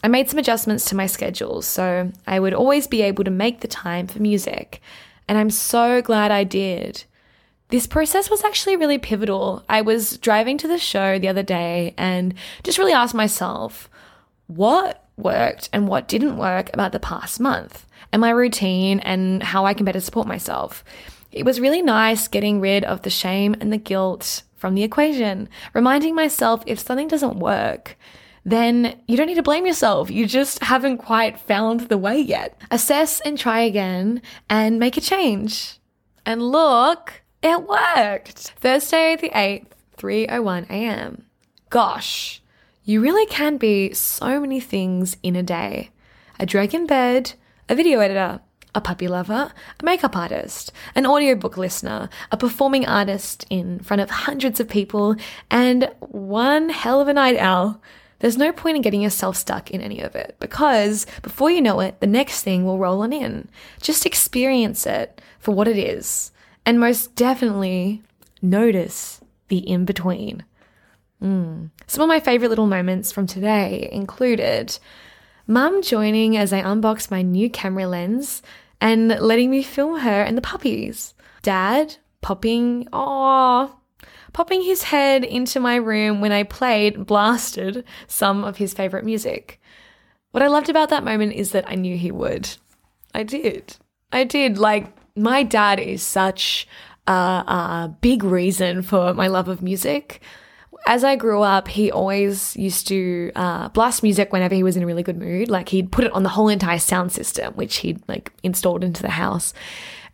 I 0.04 0.08
made 0.08 0.30
some 0.30 0.38
adjustments 0.38 0.84
to 0.86 0.96
my 0.96 1.06
schedule 1.06 1.60
so 1.60 2.10
I 2.26 2.38
would 2.38 2.54
always 2.54 2.86
be 2.86 3.02
able 3.02 3.24
to 3.24 3.30
make 3.30 3.60
the 3.60 3.68
time 3.68 4.06
for 4.06 4.20
music, 4.20 4.80
and 5.26 5.38
I'm 5.38 5.50
so 5.50 6.02
glad 6.02 6.30
I 6.30 6.44
did. 6.44 7.04
This 7.72 7.86
process 7.86 8.28
was 8.28 8.44
actually 8.44 8.76
really 8.76 8.98
pivotal. 8.98 9.64
I 9.66 9.80
was 9.80 10.18
driving 10.18 10.58
to 10.58 10.68
the 10.68 10.76
show 10.76 11.18
the 11.18 11.28
other 11.28 11.42
day 11.42 11.94
and 11.96 12.34
just 12.62 12.76
really 12.76 12.92
asked 12.92 13.14
myself, 13.14 13.88
what 14.46 15.08
worked 15.16 15.70
and 15.72 15.88
what 15.88 16.06
didn't 16.06 16.36
work 16.36 16.68
about 16.74 16.92
the 16.92 17.00
past 17.00 17.40
month 17.40 17.86
and 18.12 18.20
my 18.20 18.28
routine 18.28 19.00
and 19.00 19.42
how 19.42 19.64
I 19.64 19.72
can 19.72 19.86
better 19.86 20.00
support 20.00 20.26
myself. 20.26 20.84
It 21.30 21.46
was 21.46 21.60
really 21.60 21.80
nice 21.80 22.28
getting 22.28 22.60
rid 22.60 22.84
of 22.84 23.00
the 23.02 23.08
shame 23.08 23.56
and 23.58 23.72
the 23.72 23.78
guilt 23.78 24.42
from 24.54 24.74
the 24.74 24.82
equation, 24.82 25.48
reminding 25.72 26.14
myself 26.14 26.62
if 26.66 26.78
something 26.78 27.08
doesn't 27.08 27.38
work, 27.38 27.96
then 28.44 29.00
you 29.08 29.16
don't 29.16 29.28
need 29.28 29.36
to 29.36 29.42
blame 29.42 29.64
yourself. 29.64 30.10
You 30.10 30.26
just 30.26 30.62
haven't 30.62 30.98
quite 30.98 31.40
found 31.40 31.88
the 31.88 31.96
way 31.96 32.20
yet. 32.20 32.60
Assess 32.70 33.20
and 33.20 33.38
try 33.38 33.60
again 33.60 34.20
and 34.50 34.78
make 34.78 34.98
a 34.98 35.00
change. 35.00 35.78
And 36.26 36.42
look, 36.42 37.21
it 37.42 37.62
worked. 37.62 38.52
Thursday 38.60 39.16
the 39.16 39.30
8th, 39.30 39.66
3:01 39.96 40.70
a.m. 40.70 41.26
Gosh, 41.70 42.42
you 42.84 43.00
really 43.00 43.26
can 43.26 43.56
be 43.56 43.92
so 43.94 44.40
many 44.40 44.60
things 44.60 45.16
in 45.22 45.36
a 45.36 45.42
day 45.42 45.90
a 46.38 46.46
drag 46.46 46.74
in 46.74 46.86
bed, 46.86 47.34
a 47.68 47.74
video 47.74 48.00
editor, 48.00 48.40
a 48.74 48.80
puppy 48.80 49.06
lover, 49.06 49.52
a 49.78 49.84
makeup 49.84 50.16
artist, 50.16 50.72
an 50.94 51.06
audiobook 51.06 51.56
listener, 51.56 52.08
a 52.32 52.36
performing 52.36 52.86
artist 52.86 53.46
in 53.48 53.78
front 53.78 54.00
of 54.00 54.10
hundreds 54.10 54.58
of 54.58 54.68
people, 54.68 55.14
and 55.50 55.90
one 56.00 56.70
hell 56.70 57.00
of 57.00 57.06
a 57.06 57.12
night 57.12 57.36
owl. 57.36 57.80
There's 58.18 58.38
no 58.38 58.52
point 58.52 58.76
in 58.76 58.82
getting 58.82 59.02
yourself 59.02 59.36
stuck 59.36 59.70
in 59.70 59.80
any 59.80 60.00
of 60.00 60.16
it 60.16 60.36
because 60.40 61.06
before 61.22 61.50
you 61.50 61.60
know 61.60 61.80
it, 61.80 62.00
the 62.00 62.06
next 62.06 62.42
thing 62.42 62.64
will 62.64 62.78
roll 62.78 63.02
on 63.02 63.12
in. 63.12 63.48
Just 63.80 64.06
experience 64.06 64.86
it 64.86 65.20
for 65.38 65.52
what 65.52 65.68
it 65.68 65.76
is, 65.76 66.31
and 66.64 66.80
most 66.80 67.14
definitely 67.14 68.02
notice 68.40 69.20
the 69.48 69.58
in 69.58 69.84
between. 69.84 70.44
Mm. 71.22 71.70
Some 71.86 72.02
of 72.02 72.08
my 72.08 72.20
favorite 72.20 72.48
little 72.48 72.66
moments 72.66 73.12
from 73.12 73.26
today 73.26 73.88
included 73.92 74.78
mum 75.46 75.82
joining 75.82 76.36
as 76.36 76.52
I 76.52 76.58
unboxed 76.58 77.10
my 77.10 77.22
new 77.22 77.48
camera 77.50 77.86
lens 77.86 78.42
and 78.80 79.08
letting 79.08 79.50
me 79.50 79.62
film 79.62 80.00
her 80.00 80.22
and 80.22 80.36
the 80.36 80.42
puppies. 80.42 81.14
Dad 81.42 81.96
popping, 82.20 82.88
oh, 82.92 83.76
popping 84.32 84.62
his 84.62 84.84
head 84.84 85.24
into 85.24 85.60
my 85.60 85.76
room 85.76 86.20
when 86.20 86.32
I 86.32 86.42
played, 86.42 87.06
blasted 87.06 87.84
some 88.06 88.44
of 88.44 88.56
his 88.56 88.74
favorite 88.74 89.04
music. 89.04 89.60
What 90.32 90.42
I 90.42 90.48
loved 90.48 90.70
about 90.70 90.88
that 90.88 91.04
moment 91.04 91.34
is 91.34 91.52
that 91.52 91.68
I 91.68 91.74
knew 91.74 91.96
he 91.96 92.10
would. 92.10 92.48
I 93.14 93.22
did. 93.22 93.76
I 94.10 94.24
did. 94.24 94.56
Like, 94.58 94.96
my 95.16 95.42
dad 95.42 95.80
is 95.80 96.02
such 96.02 96.66
a, 97.06 97.12
a 97.12 97.96
big 98.00 98.24
reason 98.24 98.82
for 98.82 99.14
my 99.14 99.26
love 99.26 99.48
of 99.48 99.62
music 99.62 100.22
as 100.86 101.04
I 101.04 101.16
grew 101.16 101.42
up, 101.42 101.68
he 101.68 101.90
always 101.90 102.56
used 102.56 102.88
to 102.88 103.30
uh, 103.36 103.68
blast 103.68 104.02
music 104.02 104.32
whenever 104.32 104.54
he 104.54 104.62
was 104.62 104.76
in 104.76 104.82
a 104.82 104.86
really 104.86 105.02
good 105.02 105.18
mood. 105.18 105.48
Like 105.48 105.68
he'd 105.68 105.92
put 105.92 106.04
it 106.04 106.12
on 106.12 106.22
the 106.22 106.28
whole 106.28 106.48
entire 106.48 106.78
sound 106.78 107.12
system, 107.12 107.54
which 107.54 107.76
he'd 107.76 108.02
like 108.08 108.32
installed 108.42 108.82
into 108.82 109.02
the 109.02 109.10
house. 109.10 109.54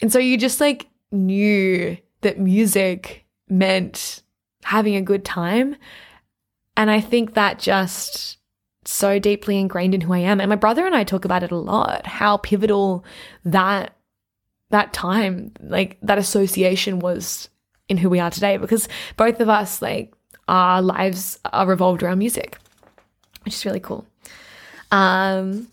And 0.00 0.12
so 0.12 0.18
you 0.18 0.36
just 0.36 0.60
like 0.60 0.88
knew 1.10 1.96
that 2.20 2.38
music 2.38 3.24
meant 3.48 4.22
having 4.64 4.96
a 4.96 5.02
good 5.02 5.24
time. 5.24 5.76
And 6.76 6.90
I 6.90 7.00
think 7.00 7.34
that 7.34 7.58
just 7.58 8.38
so 8.84 9.18
deeply 9.18 9.58
ingrained 9.58 9.94
in 9.94 10.00
who 10.02 10.12
I 10.12 10.18
am. 10.18 10.40
And 10.40 10.48
my 10.48 10.56
brother 10.56 10.86
and 10.86 10.94
I 10.94 11.04
talk 11.04 11.24
about 11.24 11.42
it 11.42 11.50
a 11.50 11.56
lot, 11.56 12.06
how 12.06 12.36
pivotal 12.36 13.04
that 13.44 13.96
that 14.70 14.92
time, 14.92 15.52
like 15.60 15.98
that 16.02 16.18
association 16.18 16.98
was 16.98 17.48
in 17.88 17.96
who 17.96 18.10
we 18.10 18.20
are 18.20 18.30
today 18.30 18.56
because 18.56 18.88
both 19.16 19.40
of 19.40 19.48
us 19.48 19.80
like 19.80 20.12
our 20.46 20.82
lives 20.82 21.38
are 21.52 21.66
revolved 21.66 22.02
around 22.02 22.18
music, 22.18 22.58
which 23.44 23.54
is 23.54 23.64
really 23.64 23.80
cool. 23.80 24.06
Um, 24.90 25.68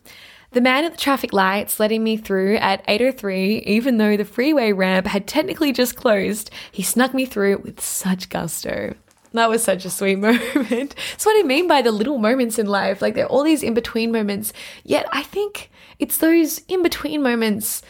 the 0.52 0.62
man 0.62 0.86
at 0.86 0.94
the 0.94 0.98
traffic 0.98 1.34
lights 1.34 1.80
letting 1.80 2.04
me 2.04 2.16
through 2.16 2.56
at 2.58 2.86
8.03, 2.88 3.64
even 3.64 3.98
though 3.98 4.16
the 4.16 4.24
freeway 4.24 4.72
ramp 4.72 5.08
had 5.08 5.28
technically 5.28 5.74
just 5.74 5.96
closed, 5.96 6.50
he 6.72 6.82
snuck 6.82 7.14
me 7.14 7.26
through 7.26 7.58
with 7.58 7.82
such 7.82 8.30
gusto. 8.30 8.96
That 9.34 9.50
was 9.50 9.64
such 9.64 9.84
a 9.84 9.90
sweet 9.90 10.16
moment. 10.20 10.96
That's 10.96 11.26
what 11.26 11.38
I 11.38 11.44
mean 11.44 11.68
by 11.68 11.82
the 11.82 11.92
little 11.92 12.18
moments 12.20 12.58
in 12.58 12.68
life. 12.68 13.02
Like 13.02 13.16
there 13.16 13.26
are 13.26 13.30
all 13.30 13.44
these 13.44 13.64
in 13.64 13.74
between 13.74 14.12
moments. 14.14 14.54
Yet 14.84 15.08
I 15.12 15.24
think 15.24 15.70
it's 16.00 16.18
those 16.18 16.60
in 16.70 16.82
between 16.82 17.22
moments 17.22 17.82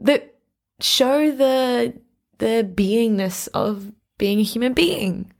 that 0.00 0.34
show 0.80 1.30
the 1.30 1.94
the 2.38 2.70
beingness 2.74 3.48
of 3.54 3.92
being 4.18 4.40
a 4.40 4.42
human 4.42 4.72
being. 4.74 5.32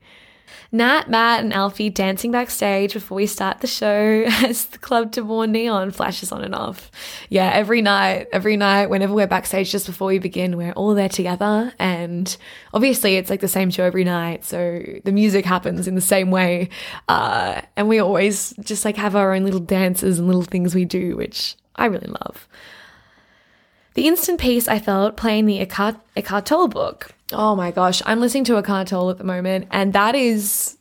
Nat, 0.72 1.08
Matt, 1.08 1.40
and 1.44 1.52
Alfie 1.52 1.90
dancing 1.90 2.32
backstage 2.32 2.92
before 2.92 3.16
we 3.16 3.26
start 3.26 3.60
the 3.60 3.66
show 3.66 4.24
as 4.26 4.66
the 4.66 4.78
Club 4.78 5.12
de 5.12 5.22
More 5.22 5.46
Neon 5.46 5.90
flashes 5.90 6.32
on 6.32 6.42
and 6.42 6.54
off. 6.54 6.90
Yeah, 7.28 7.50
every 7.52 7.82
night, 7.82 8.28
every 8.32 8.56
night, 8.56 8.86
whenever 8.86 9.14
we're 9.14 9.26
backstage 9.26 9.70
just 9.70 9.86
before 9.86 10.08
we 10.08 10.18
begin, 10.18 10.56
we're 10.56 10.72
all 10.72 10.94
there 10.94 11.08
together. 11.08 11.72
And 11.78 12.36
obviously, 12.74 13.16
it's 13.16 13.30
like 13.30 13.40
the 13.40 13.48
same 13.48 13.70
show 13.70 13.84
every 13.84 14.04
night. 14.04 14.44
So 14.44 14.82
the 15.04 15.12
music 15.12 15.44
happens 15.44 15.86
in 15.86 15.94
the 15.94 16.00
same 16.00 16.30
way. 16.30 16.68
Uh, 17.08 17.62
and 17.76 17.88
we 17.88 17.98
always 17.98 18.52
just 18.60 18.84
like 18.84 18.96
have 18.96 19.16
our 19.16 19.34
own 19.34 19.44
little 19.44 19.60
dances 19.60 20.18
and 20.18 20.26
little 20.26 20.42
things 20.42 20.74
we 20.74 20.84
do, 20.84 21.16
which 21.16 21.56
I 21.76 21.86
really 21.86 22.08
love. 22.08 22.48
The 23.96 24.06
instant 24.06 24.38
peace 24.38 24.68
I 24.68 24.78
felt 24.78 25.16
playing 25.16 25.46
the 25.46 25.58
Eckhart, 25.58 25.96
Eckhart 26.14 26.44
Tolle 26.44 26.68
book 26.68 27.14
Oh 27.32 27.56
my 27.56 27.70
gosh, 27.70 28.02
I'm 28.04 28.20
listening 28.20 28.44
to 28.44 28.58
Eckhart 28.58 28.88
Tolle 28.88 29.08
at 29.10 29.16
the 29.16 29.24
moment, 29.24 29.68
and 29.70 29.94
that 29.94 30.14
is 30.14 30.76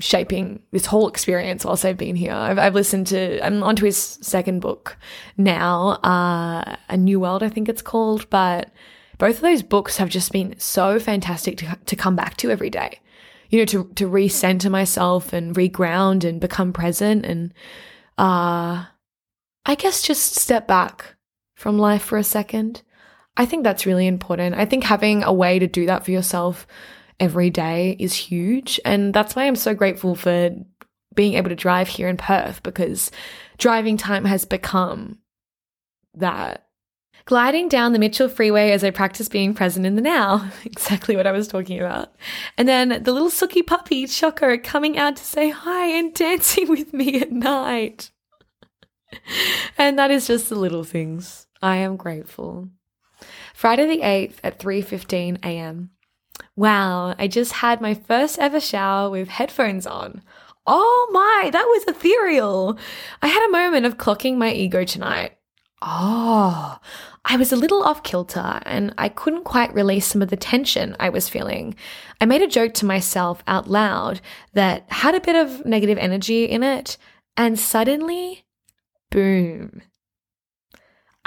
shaping 0.00 0.62
this 0.72 0.86
whole 0.86 1.06
experience 1.06 1.66
whilst 1.66 1.84
I've 1.84 1.98
been 1.98 2.16
here. 2.16 2.32
I've, 2.32 2.58
I've 2.58 2.74
listened 2.74 3.08
to, 3.08 3.44
I'm 3.44 3.62
onto 3.62 3.84
his 3.84 4.18
second 4.22 4.60
book 4.60 4.96
now, 5.36 6.00
uh, 6.02 6.76
A 6.88 6.96
New 6.96 7.20
World, 7.20 7.42
I 7.42 7.50
think 7.50 7.68
it's 7.68 7.82
called, 7.82 8.28
but 8.30 8.70
both 9.18 9.36
of 9.36 9.42
those 9.42 9.62
books 9.62 9.98
have 9.98 10.08
just 10.08 10.32
been 10.32 10.58
so 10.58 10.98
fantastic 10.98 11.58
to, 11.58 11.78
to 11.84 11.94
come 11.94 12.16
back 12.16 12.38
to 12.38 12.50
every 12.50 12.70
day. 12.70 13.00
You 13.50 13.58
know, 13.58 13.66
to, 13.66 13.84
to 13.96 14.08
recenter 14.08 14.70
myself 14.70 15.34
and 15.34 15.54
reground 15.54 16.24
and 16.24 16.40
become 16.40 16.72
present 16.72 17.26
and, 17.26 17.52
uh, 18.16 18.86
I 19.66 19.74
guess 19.76 20.00
just 20.00 20.36
step 20.36 20.66
back 20.66 21.17
from 21.58 21.78
life 21.78 22.02
for 22.02 22.16
a 22.16 22.24
second 22.24 22.82
I 23.38 23.46
think 23.46 23.62
that's 23.62 23.86
really 23.86 24.08
important. 24.08 24.56
I 24.56 24.64
think 24.64 24.82
having 24.82 25.22
a 25.22 25.32
way 25.32 25.60
to 25.60 25.68
do 25.68 25.86
that 25.86 26.04
for 26.04 26.10
yourself 26.10 26.66
every 27.20 27.50
day 27.50 27.96
is 28.00 28.12
huge. 28.12 28.80
And 28.84 29.14
that's 29.14 29.36
why 29.36 29.44
I'm 29.44 29.56
so 29.56 29.74
grateful 29.74 30.16
for 30.16 30.50
being 31.14 31.34
able 31.34 31.48
to 31.48 31.56
drive 31.56 31.86
here 31.86 32.08
in 32.08 32.16
Perth 32.16 32.62
because 32.64 33.12
driving 33.56 33.96
time 33.96 34.24
has 34.24 34.44
become 34.44 35.18
that. 36.14 36.64
Gliding 37.26 37.68
down 37.68 37.92
the 37.92 37.98
Mitchell 37.98 38.28
Freeway 38.28 38.70
as 38.70 38.82
I 38.82 38.90
practice 38.90 39.28
being 39.28 39.54
present 39.54 39.86
in 39.86 39.94
the 39.94 40.02
now. 40.02 40.50
exactly 40.64 41.14
what 41.14 41.26
I 41.26 41.32
was 41.32 41.46
talking 41.46 41.78
about. 41.78 42.12
And 42.56 42.66
then 42.66 43.02
the 43.04 43.12
little 43.12 43.28
Suki 43.28 43.64
puppy, 43.64 44.06
Choco, 44.06 44.58
coming 44.58 44.98
out 44.98 45.16
to 45.16 45.24
say 45.24 45.50
hi 45.50 45.86
and 45.86 46.12
dancing 46.12 46.68
with 46.70 46.92
me 46.92 47.20
at 47.20 47.30
night. 47.30 48.10
and 49.78 49.96
that 49.96 50.10
is 50.10 50.26
just 50.26 50.48
the 50.48 50.56
little 50.56 50.84
things. 50.84 51.47
I 51.62 51.76
am 51.76 51.96
grateful. 51.96 52.68
Friday 53.54 53.86
the 53.86 54.02
8th 54.02 54.36
at 54.44 54.58
3:15 54.58 55.44
a.m. 55.44 55.90
Wow, 56.54 57.14
I 57.18 57.26
just 57.28 57.52
had 57.52 57.80
my 57.80 57.94
first 57.94 58.38
ever 58.38 58.60
shower 58.60 59.10
with 59.10 59.28
headphones 59.28 59.86
on. 59.86 60.22
Oh 60.66 61.08
my, 61.12 61.50
that 61.50 61.64
was 61.64 61.84
ethereal. 61.84 62.78
I 63.22 63.28
had 63.28 63.44
a 63.46 63.52
moment 63.52 63.86
of 63.86 63.96
clocking 63.96 64.36
my 64.36 64.52
ego 64.52 64.84
tonight. 64.84 65.32
Oh, 65.80 66.78
I 67.24 67.36
was 67.36 67.52
a 67.52 67.56
little 67.56 67.82
off 67.82 68.02
kilter 68.02 68.60
and 68.64 68.92
I 68.98 69.08
couldn't 69.08 69.44
quite 69.44 69.72
release 69.72 70.06
some 70.06 70.22
of 70.22 70.28
the 70.28 70.36
tension 70.36 70.96
I 70.98 71.08
was 71.08 71.28
feeling. 71.28 71.74
I 72.20 72.26
made 72.26 72.42
a 72.42 72.48
joke 72.48 72.74
to 72.74 72.86
myself 72.86 73.42
out 73.46 73.68
loud 73.68 74.20
that 74.54 74.90
had 74.90 75.14
a 75.14 75.20
bit 75.20 75.36
of 75.36 75.64
negative 75.64 75.98
energy 75.98 76.44
in 76.44 76.62
it, 76.62 76.96
and 77.36 77.58
suddenly, 77.58 78.44
boom. 79.10 79.82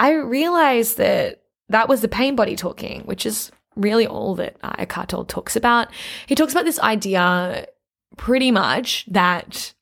I 0.02 0.14
realized 0.14 0.98
that 0.98 1.44
that 1.68 1.88
was 1.88 2.00
the 2.00 2.08
pain 2.08 2.34
body 2.34 2.56
talking, 2.56 3.02
which 3.02 3.24
is 3.24 3.52
really 3.76 4.04
all 4.04 4.34
that 4.34 4.56
uh, 4.60 4.74
Eckhart 4.76 5.10
Tolle 5.10 5.24
talks 5.24 5.54
about. 5.54 5.92
He 6.26 6.34
talks 6.34 6.52
about 6.52 6.64
this 6.64 6.80
idea 6.80 7.68
pretty 8.16 8.50
much 8.50 9.06
that 9.06 9.72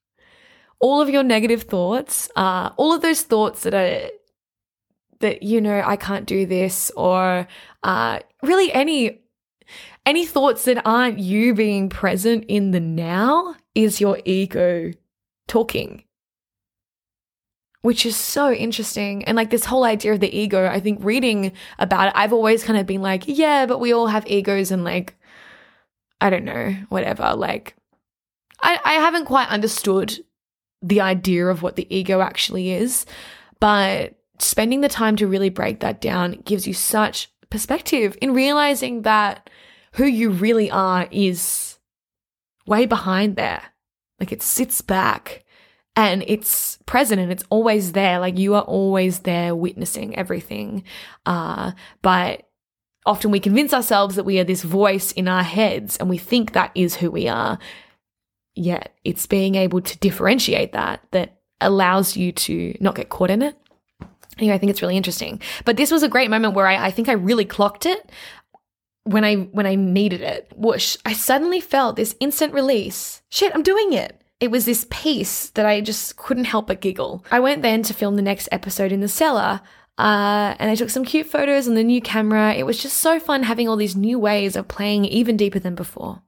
all 0.79 1.01
of 1.01 1.09
your 1.09 1.23
negative 1.23 1.63
thoughts, 1.63 2.29
uh, 2.37 2.69
all 2.77 2.93
of 2.93 3.01
those 3.01 3.23
thoughts 3.23 3.63
that 3.63 3.73
are 3.73 4.11
that 5.21 5.43
you 5.43 5.59
know 5.59 5.83
I 5.87 5.97
can't 5.97 6.27
do 6.27 6.45
this, 6.45 6.93
or 6.99 7.49
uh, 7.83 8.21
really 8.43 8.71
any 8.75 9.23
any 10.05 10.27
thoughts 10.27 10.67
that 10.67 10.83
aren't 10.85 11.19
you 11.19 11.55
being 11.55 11.89
present 11.89 12.45
in 12.47 12.73
the 12.73 12.81
now 12.81 13.55
is 13.75 14.03
your 14.03 14.21
ego 14.27 14.93
talking 15.49 16.05
which 17.83 18.05
is 18.05 18.17
so 18.17 18.53
interesting. 18.53 19.25
And 19.25 19.37
like 19.37 19.51
this 19.51 19.65
whole 19.65 19.85
idea 19.85 20.13
of 20.13 20.21
the 20.21 20.37
ego, 20.37 20.67
I 20.67 20.81
think 20.81 20.99
reading 21.03 21.53
about 21.79 22.09
it, 22.09 22.13
I've 22.17 22.33
always 22.33 22.63
kind 22.63 22.79
of 22.79 22.87
been 22.87 23.03
like, 23.03 23.25
yeah, 23.27 23.67
but 23.67 23.79
we 23.81 23.93
all 23.93 24.09
have 24.09 24.27
egos 24.27 24.71
and 24.71 24.85
like, 24.85 25.15
I 26.21 26.29
don't 26.31 26.45
know, 26.45 26.75
whatever. 26.91 27.35
Like, 27.35 27.75
I, 28.63 28.79
I 28.85 28.93
haven't 28.95 29.25
quite 29.25 29.49
understood 29.49 30.19
the 30.83 31.01
idea 31.01 31.47
of 31.47 31.63
what 31.63 31.77
the 31.77 31.87
ego 31.95 32.21
actually 32.21 32.73
is, 32.73 33.07
but 33.59 34.15
spending 34.39 34.81
the 34.81 34.89
time 34.89 35.17
to 35.17 35.27
really 35.27 35.51
break 35.51 35.81
that 35.81 36.01
down 36.01 36.33
gives 36.45 36.67
you 36.67 36.75
such 36.75 37.31
perspective 37.51 38.17
in 38.21 38.35
realizing 38.35 39.03
that 39.03 39.51
who 39.93 40.05
you 40.05 40.31
really 40.31 40.71
are 40.71 41.09
is 41.11 41.79
way 42.67 42.87
behind 42.87 43.37
there. 43.37 43.63
Like 44.19 44.33
it 44.33 44.43
sits 44.43 44.83
back 44.83 45.45
and 45.97 46.25
it's 46.27 46.79
present 46.87 47.21
and 47.21 47.33
it's 47.33 47.45
always 47.51 47.93
there. 47.93 48.19
Like 48.19 48.39
you 48.39 48.55
are 48.55 48.63
always 48.63 49.21
there 49.21 49.55
witnessing 49.55 50.17
everything. 50.17 50.85
Uh, 51.27 51.73
but 52.03 52.49
often 53.05 53.31
we 53.31 53.41
convince 53.41 53.73
ourselves 53.73 54.17
that 54.17 54.25
we 54.25 54.39
are 54.39 54.45
this 54.45 54.63
voice 54.63 55.13
in 55.13 55.29
our 55.29 55.43
heads 55.43 55.97
and 55.97 56.09
we 56.09 56.19
think 56.19 56.53
that 56.53 56.71
is 56.75 56.97
who 56.97 57.11
we 57.11 57.29
are. 57.29 57.59
Yet 58.55 58.95
it's 59.05 59.27
being 59.27 59.55
able 59.55 59.81
to 59.81 59.99
differentiate 59.99 60.73
that 60.73 61.01
that 61.13 61.41
allows 61.61 62.17
you 62.17 62.33
to 62.33 62.77
not 62.81 62.95
get 62.95 63.09
caught 63.09 63.31
in 63.31 63.43
it. 63.43 63.57
Anyway, 64.39 64.55
I 64.55 64.59
think 64.59 64.71
it's 64.71 64.83
really 64.83 64.97
interesting. 64.97 65.41
But 65.65 65.77
this 65.77 65.91
was 65.91 66.03
a 66.03 66.09
great 66.09 66.31
moment 66.31 66.55
where 66.55 66.67
I, 66.67 66.87
I 66.87 66.91
think 66.91 67.09
I 67.09 67.13
really 67.13 67.45
clocked 67.45 67.85
it 67.85 68.11
when 69.05 69.25
I 69.25 69.37
when 69.37 69.67
I 69.67 69.75
needed 69.75 70.21
it. 70.21 70.53
Whoosh! 70.57 70.97
I 71.05 71.13
suddenly 71.13 71.61
felt 71.61 71.97
this 71.97 72.17
instant 72.21 72.55
release. 72.55 73.23
Shit, 73.29 73.55
I'm 73.55 73.63
doing 73.63 73.93
it 73.93 74.21
it 74.41 74.51
was 74.51 74.65
this 74.65 74.87
piece 74.91 75.51
that 75.51 75.67
I 75.67 75.81
just 75.81 76.17
couldn't 76.17 76.45
help 76.45 76.67
but 76.67 76.81
giggle. 76.81 77.25
I 77.31 77.41
went 77.41 77.63
then 77.63 77.83
to 77.85 77.95
film 77.95 78.17
the 78.17 78.23
next 78.23 78.49
episode 78.51 78.91
in 78.91 79.01
the 79.01 79.09
cellar. 79.09 79.61
Uh, 79.99 80.55
and 80.59 80.71
I 80.71 80.75
took 80.75 80.89
some 80.89 81.05
cute 81.05 81.27
photos 81.27 81.69
on 81.69 81.75
the 81.75 81.85
new 81.85 82.01
camera. 82.01 82.55
It 82.55 82.65
was 82.65 82.81
just 82.81 82.97
so 82.97 83.21
fun 83.21 83.43
having 83.43 83.69
all 83.69 83.77
these 83.77 83.95
new 83.95 84.19
ways 84.19 84.57
of 84.57 84.67
playing 84.67 85.05
even 85.05 85.37
deeper 85.37 85.59
than 85.59 85.75
before. 85.75 86.23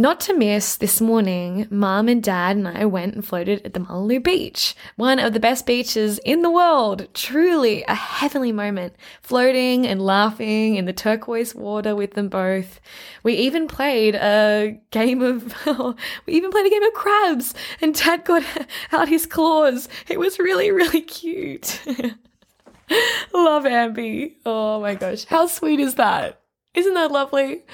Not 0.00 0.20
to 0.20 0.32
miss, 0.32 0.76
this 0.76 1.00
morning, 1.00 1.66
mom 1.70 2.06
and 2.06 2.22
dad 2.22 2.56
and 2.56 2.68
I 2.68 2.84
went 2.84 3.16
and 3.16 3.26
floated 3.26 3.66
at 3.66 3.74
the 3.74 3.80
Mullaloo 3.80 4.20
Beach, 4.20 4.76
one 4.94 5.18
of 5.18 5.32
the 5.32 5.40
best 5.40 5.66
beaches 5.66 6.20
in 6.24 6.42
the 6.42 6.52
world. 6.52 7.08
Truly 7.14 7.82
a 7.88 7.96
heavenly 7.96 8.52
moment, 8.52 8.94
floating 9.22 9.84
and 9.88 10.00
laughing 10.00 10.76
in 10.76 10.84
the 10.84 10.92
turquoise 10.92 11.52
water 11.52 11.96
with 11.96 12.14
them 12.14 12.28
both. 12.28 12.78
We 13.24 13.34
even 13.34 13.66
played 13.66 14.14
a 14.14 14.80
game 14.92 15.20
of, 15.20 15.52
we 16.26 16.32
even 16.32 16.52
played 16.52 16.66
a 16.66 16.70
game 16.70 16.84
of 16.84 16.92
crabs, 16.92 17.52
and 17.80 17.92
dad 17.92 18.24
got 18.24 18.44
out 18.92 19.08
his 19.08 19.26
claws. 19.26 19.88
It 20.08 20.20
was 20.20 20.38
really, 20.38 20.70
really 20.70 21.00
cute. 21.00 21.80
Love 23.34 23.64
Ambi. 23.64 24.34
Oh 24.46 24.80
my 24.80 24.94
gosh. 24.94 25.24
How 25.24 25.48
sweet 25.48 25.80
is 25.80 25.96
that? 25.96 26.40
Isn't 26.74 26.94
that 26.94 27.10
lovely? 27.10 27.64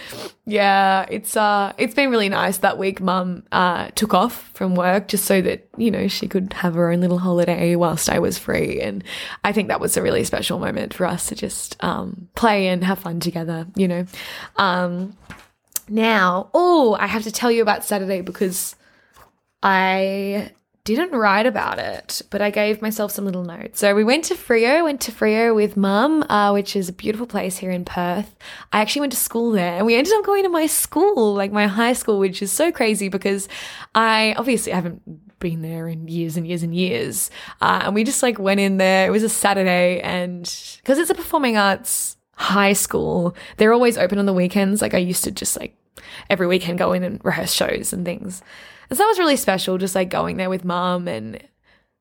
Yeah, 0.46 1.04
it's 1.10 1.36
uh 1.36 1.72
it's 1.76 1.94
been 1.94 2.10
really 2.10 2.28
nice 2.28 2.58
that 2.58 2.78
week 2.78 3.00
mum 3.00 3.42
uh 3.52 3.88
took 3.94 4.14
off 4.14 4.50
from 4.54 4.74
work 4.76 5.08
just 5.08 5.24
so 5.24 5.42
that, 5.42 5.68
you 5.76 5.90
know, 5.90 6.08
she 6.08 6.28
could 6.28 6.52
have 6.54 6.74
her 6.74 6.90
own 6.90 7.00
little 7.00 7.18
holiday 7.18 7.76
whilst 7.76 8.08
I 8.08 8.18
was 8.18 8.38
free 8.38 8.80
and 8.80 9.04
I 9.42 9.52
think 9.52 9.68
that 9.68 9.80
was 9.80 9.96
a 9.96 10.02
really 10.02 10.24
special 10.24 10.58
moment 10.58 10.94
for 10.94 11.06
us 11.06 11.26
to 11.28 11.34
just 11.34 11.82
um 11.84 12.28
play 12.34 12.68
and 12.68 12.82
have 12.84 13.00
fun 13.00 13.20
together, 13.20 13.66
you 13.76 13.88
know. 13.88 14.06
Um 14.56 15.16
now, 15.88 16.50
oh, 16.54 16.96
I 16.98 17.06
have 17.06 17.24
to 17.24 17.32
tell 17.32 17.50
you 17.50 17.62
about 17.62 17.84
Saturday 17.84 18.22
because 18.22 18.74
I 19.62 20.52
didn't 20.84 21.12
write 21.12 21.46
about 21.46 21.78
it, 21.78 22.20
but 22.28 22.42
I 22.42 22.50
gave 22.50 22.82
myself 22.82 23.10
some 23.10 23.24
little 23.24 23.42
notes. 23.42 23.80
So 23.80 23.94
we 23.94 24.04
went 24.04 24.24
to 24.26 24.34
Freo, 24.34 24.84
went 24.84 25.00
to 25.02 25.12
Freo 25.12 25.54
with 25.54 25.78
mum, 25.78 26.24
uh, 26.28 26.50
which 26.50 26.76
is 26.76 26.90
a 26.90 26.92
beautiful 26.92 27.26
place 27.26 27.56
here 27.56 27.70
in 27.70 27.86
Perth. 27.86 28.36
I 28.70 28.82
actually 28.82 29.00
went 29.00 29.12
to 29.14 29.18
school 29.18 29.50
there 29.52 29.76
and 29.78 29.86
we 29.86 29.94
ended 29.94 30.12
up 30.12 30.26
going 30.26 30.42
to 30.42 30.50
my 30.50 30.66
school, 30.66 31.32
like 31.32 31.52
my 31.52 31.66
high 31.68 31.94
school, 31.94 32.18
which 32.18 32.42
is 32.42 32.52
so 32.52 32.70
crazy 32.70 33.08
because 33.08 33.48
I 33.94 34.34
obviously 34.36 34.72
haven't 34.72 35.40
been 35.40 35.62
there 35.62 35.88
in 35.88 36.06
years 36.06 36.36
and 36.36 36.46
years 36.46 36.62
and 36.62 36.74
years. 36.74 37.30
Uh, 37.62 37.84
and 37.84 37.94
we 37.94 38.04
just 38.04 38.22
like 38.22 38.38
went 38.38 38.60
in 38.60 38.76
there. 38.76 39.06
It 39.06 39.10
was 39.10 39.22
a 39.22 39.30
Saturday 39.30 40.00
and 40.00 40.42
because 40.82 40.98
it's 40.98 41.10
a 41.10 41.14
performing 41.14 41.56
arts 41.56 42.18
high 42.36 42.74
school, 42.74 43.34
they're 43.56 43.72
always 43.72 43.96
open 43.96 44.18
on 44.18 44.26
the 44.26 44.34
weekends. 44.34 44.82
Like 44.82 44.92
I 44.92 44.98
used 44.98 45.24
to 45.24 45.30
just 45.30 45.58
like 45.58 45.78
every 46.28 46.46
weekend 46.46 46.78
go 46.78 46.92
in 46.92 47.02
and 47.04 47.24
rehearse 47.24 47.54
shows 47.54 47.94
and 47.94 48.04
things. 48.04 48.42
And 48.88 48.96
so 48.96 49.02
that 49.02 49.08
was 49.08 49.18
really 49.18 49.36
special, 49.36 49.78
just 49.78 49.94
like 49.94 50.10
going 50.10 50.36
there 50.36 50.50
with 50.50 50.64
mum 50.64 51.08
and 51.08 51.42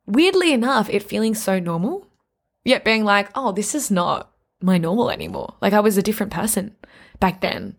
weirdly 0.06 0.54
enough, 0.54 0.90
it 0.90 1.04
feeling 1.04 1.36
so 1.36 1.60
normal, 1.60 2.08
yet 2.64 2.86
being 2.86 3.04
like, 3.04 3.30
oh, 3.36 3.52
this 3.52 3.74
is 3.76 3.90
not 3.90 4.32
my 4.62 4.78
normal 4.78 5.10
anymore. 5.10 5.56
Like 5.62 5.74
I 5.74 5.80
was 5.80 5.98
a 5.98 6.04
different 6.04 6.32
person 6.32 6.76
back 7.20 7.42
then. 7.42 7.76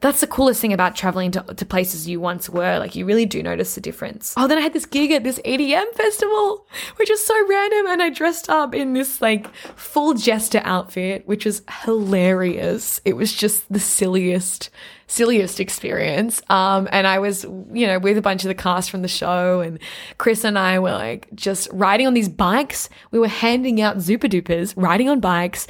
That's 0.00 0.20
the 0.20 0.26
coolest 0.26 0.62
thing 0.62 0.72
about 0.72 0.96
traveling 0.96 1.30
to, 1.32 1.42
to 1.42 1.66
places 1.66 2.08
you 2.08 2.20
once 2.20 2.48
were. 2.48 2.78
Like, 2.78 2.94
you 2.94 3.04
really 3.04 3.26
do 3.26 3.42
notice 3.42 3.74
the 3.74 3.82
difference. 3.82 4.32
Oh, 4.34 4.48
then 4.48 4.56
I 4.56 4.62
had 4.62 4.72
this 4.72 4.86
gig 4.86 5.10
at 5.10 5.24
this 5.24 5.38
EDM 5.40 5.92
festival, 5.92 6.66
which 6.96 7.10
was 7.10 7.24
so 7.24 7.34
random. 7.46 7.86
And 7.86 8.02
I 8.02 8.08
dressed 8.08 8.48
up 8.48 8.74
in 8.74 8.94
this 8.94 9.20
like 9.20 9.54
full 9.54 10.14
jester 10.14 10.62
outfit, 10.64 11.28
which 11.28 11.44
was 11.44 11.60
hilarious. 11.84 13.02
It 13.04 13.14
was 13.14 13.34
just 13.34 13.70
the 13.70 13.78
silliest, 13.78 14.70
silliest 15.10 15.58
experience. 15.58 16.40
Um, 16.48 16.88
and 16.92 17.06
I 17.06 17.18
was, 17.18 17.44
you 17.44 17.86
know, 17.86 17.98
with 17.98 18.16
a 18.16 18.22
bunch 18.22 18.44
of 18.44 18.48
the 18.48 18.54
cast 18.54 18.90
from 18.90 19.02
the 19.02 19.08
show, 19.08 19.60
and 19.60 19.78
Chris 20.18 20.44
and 20.44 20.58
I 20.58 20.78
were 20.78 20.92
like 20.92 21.28
just 21.34 21.68
riding 21.72 22.06
on 22.06 22.14
these 22.14 22.28
bikes. 22.28 22.88
We 23.10 23.18
were 23.18 23.28
handing 23.28 23.80
out 23.80 23.96
Zooper 23.96 24.28
Doopers, 24.28 24.72
riding 24.76 25.08
on 25.08 25.20
bikes. 25.20 25.66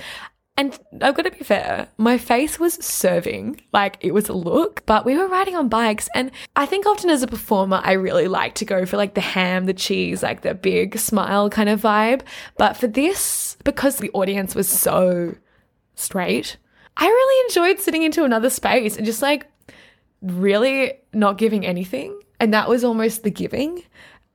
And 0.57 0.79
I've 1.01 1.15
got 1.15 1.23
to 1.23 1.31
be 1.31 1.39
fair, 1.39 1.89
my 1.97 2.19
face 2.19 2.59
was 2.59 2.75
serving, 2.75 3.63
like 3.73 3.97
it 4.01 4.13
was 4.13 4.29
a 4.29 4.35
look, 4.35 4.85
but 4.85 5.07
we 5.07 5.17
were 5.17 5.27
riding 5.27 5.57
on 5.57 5.71
bikes. 5.71 6.07
And 6.15 6.31
I 6.55 6.67
think 6.67 6.85
often 6.85 7.09
as 7.09 7.23
a 7.23 7.27
performer, 7.27 7.81
I 7.83 7.93
really 7.93 8.29
like 8.29 8.57
to 8.57 8.67
go 8.67 8.85
for 8.85 8.99
like 8.99 9.15
the 9.15 9.23
ham, 9.23 9.65
the 9.65 9.73
cheese, 9.73 10.23
like 10.23 10.43
the 10.43 10.53
big 10.53 10.99
smile 10.99 11.49
kind 11.49 11.71
of 11.71 11.81
vibe. 11.81 12.23
But 12.59 12.77
for 12.77 12.89
this, 12.89 13.57
because 13.65 13.97
the 13.97 14.11
audience 14.11 14.55
was 14.55 14.69
so 14.69 15.35
straight, 15.95 16.59
I 16.97 17.07
really 17.07 17.47
enjoyed 17.49 17.81
sitting 17.81 18.03
into 18.03 18.25
another 18.25 18.51
space 18.51 18.97
and 18.97 19.07
just 19.07 19.23
like 19.23 19.47
really 20.23 20.95
not 21.13 21.39
giving 21.39 21.65
anything. 21.65 22.19
And 22.39 22.55
that 22.55 22.69
was 22.69 22.85
almost 22.85 23.23
the 23.23 23.31
giving. 23.31 23.83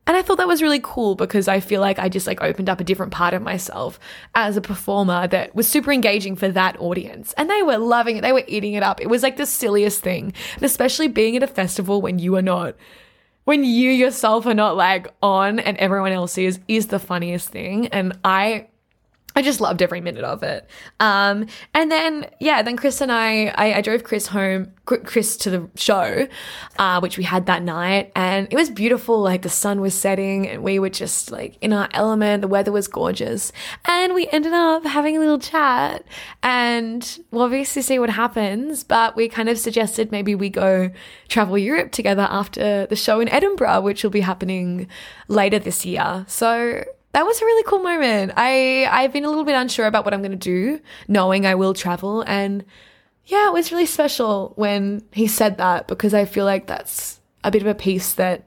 And 0.07 0.15
I 0.15 0.21
thought 0.21 0.37
that 0.37 0.47
was 0.47 0.61
really 0.61 0.79
cool 0.83 1.15
because 1.15 1.47
I 1.47 1.59
feel 1.59 1.81
like 1.81 1.97
I 1.97 2.09
just 2.09 2.27
like 2.27 2.41
opened 2.41 2.69
up 2.69 2.79
a 2.79 2.83
different 2.83 3.11
part 3.11 3.33
of 3.33 3.41
myself 3.41 3.99
as 4.35 4.55
a 4.55 4.61
performer 4.61 5.27
that 5.27 5.55
was 5.55 5.67
super 5.67 5.91
engaging 5.91 6.35
for 6.35 6.47
that 6.49 6.79
audience. 6.79 7.33
And 7.37 7.49
they 7.49 7.63
were 7.63 7.77
loving 7.77 8.17
it. 8.17 8.21
They 8.21 8.31
were 8.31 8.43
eating 8.47 8.73
it 8.73 8.83
up. 8.83 9.01
It 9.01 9.09
was 9.09 9.23
like 9.23 9.37
the 9.37 9.47
silliest 9.47 10.01
thing. 10.01 10.33
And 10.55 10.63
especially 10.63 11.07
being 11.07 11.35
at 11.35 11.43
a 11.43 11.47
festival 11.47 12.01
when 12.01 12.19
you 12.19 12.35
are 12.35 12.43
not 12.43 12.75
when 13.45 13.63
you 13.63 13.91
yourself 13.91 14.47
are 14.47 14.55
not 14.55 14.75
like 14.75 15.07
on 15.21 15.59
and 15.59 15.77
everyone 15.77 16.11
else 16.11 16.37
is 16.37 16.59
is 16.67 16.87
the 16.87 16.99
funniest 16.99 17.49
thing. 17.49 17.87
And 17.87 18.17
I 18.23 18.67
I 19.37 19.41
just 19.41 19.59
loved 19.59 19.81
every 19.81 19.99
minute 19.99 20.23
of 20.23 20.43
it. 20.43 20.69
Um, 21.01 21.47
and 21.73 21.91
then, 21.91 22.29
yeah, 22.39 22.61
then 22.61 22.77
Chris 22.77 23.01
and 23.01 23.11
I, 23.11 23.47
I, 23.47 23.73
I 23.75 23.81
drove 23.81 24.05
Chris 24.05 24.27
home, 24.27 24.71
Chris 24.85 25.35
to 25.37 25.49
the 25.49 25.69
show, 25.75 26.27
uh, 26.79 27.01
which 27.01 27.17
we 27.17 27.25
had 27.25 27.45
that 27.47 27.61
night. 27.61 28.13
And 28.15 28.47
it 28.49 28.55
was 28.55 28.69
beautiful. 28.69 29.21
Like 29.21 29.41
the 29.41 29.49
sun 29.49 29.81
was 29.81 29.93
setting 29.93 30.47
and 30.47 30.63
we 30.63 30.79
were 30.79 30.89
just 30.89 31.31
like 31.31 31.57
in 31.59 31.73
our 31.73 31.89
element. 31.93 32.41
The 32.41 32.47
weather 32.47 32.71
was 32.71 32.87
gorgeous. 32.87 33.51
And 33.83 34.13
we 34.13 34.29
ended 34.29 34.53
up 34.53 34.85
having 34.85 35.17
a 35.17 35.19
little 35.19 35.39
chat 35.39 36.05
and 36.41 37.19
we'll 37.31 37.43
obviously 37.43 37.81
see 37.81 37.99
what 37.99 38.11
happens. 38.11 38.85
But 38.85 39.17
we 39.17 39.27
kind 39.27 39.49
of 39.49 39.59
suggested 39.59 40.13
maybe 40.13 40.33
we 40.33 40.49
go 40.49 40.91
travel 41.27 41.57
Europe 41.57 41.91
together 41.91 42.27
after 42.29 42.85
the 42.85 42.95
show 42.95 43.19
in 43.19 43.27
Edinburgh, 43.27 43.81
which 43.81 44.01
will 44.01 44.11
be 44.11 44.21
happening 44.21 44.87
later 45.27 45.59
this 45.59 45.85
year. 45.85 46.23
So 46.29 46.85
that 47.15 47.25
was 47.25 47.41
a 47.41 47.45
really 47.45 47.63
cool 47.63 47.79
moment. 47.79 48.33
I 48.35 48.89
I've 48.91 49.13
been 49.13 49.23
a 49.23 49.29
little 49.29 49.45
bit 49.45 49.55
unsure 49.55 49.85
about 49.85 50.03
what 50.03 50.13
I'm 50.13 50.19
going 50.19 50.31
to 50.31 50.37
do, 50.37 50.81
knowing 51.07 51.45
I 51.45 51.55
will 51.55 51.73
travel 51.73 52.23
and 52.27 52.65
yeah, 53.23 53.47
it 53.47 53.53
was 53.53 53.71
really 53.71 53.85
special 53.85 54.51
when 54.57 55.01
he 55.13 55.25
said 55.25 55.57
that 55.59 55.87
because 55.87 56.13
I 56.13 56.25
feel 56.25 56.43
like 56.43 56.67
that's 56.67 57.21
a 57.45 57.51
bit 57.51 57.61
of 57.61 57.69
a 57.69 57.73
piece 57.73 58.15
that 58.15 58.43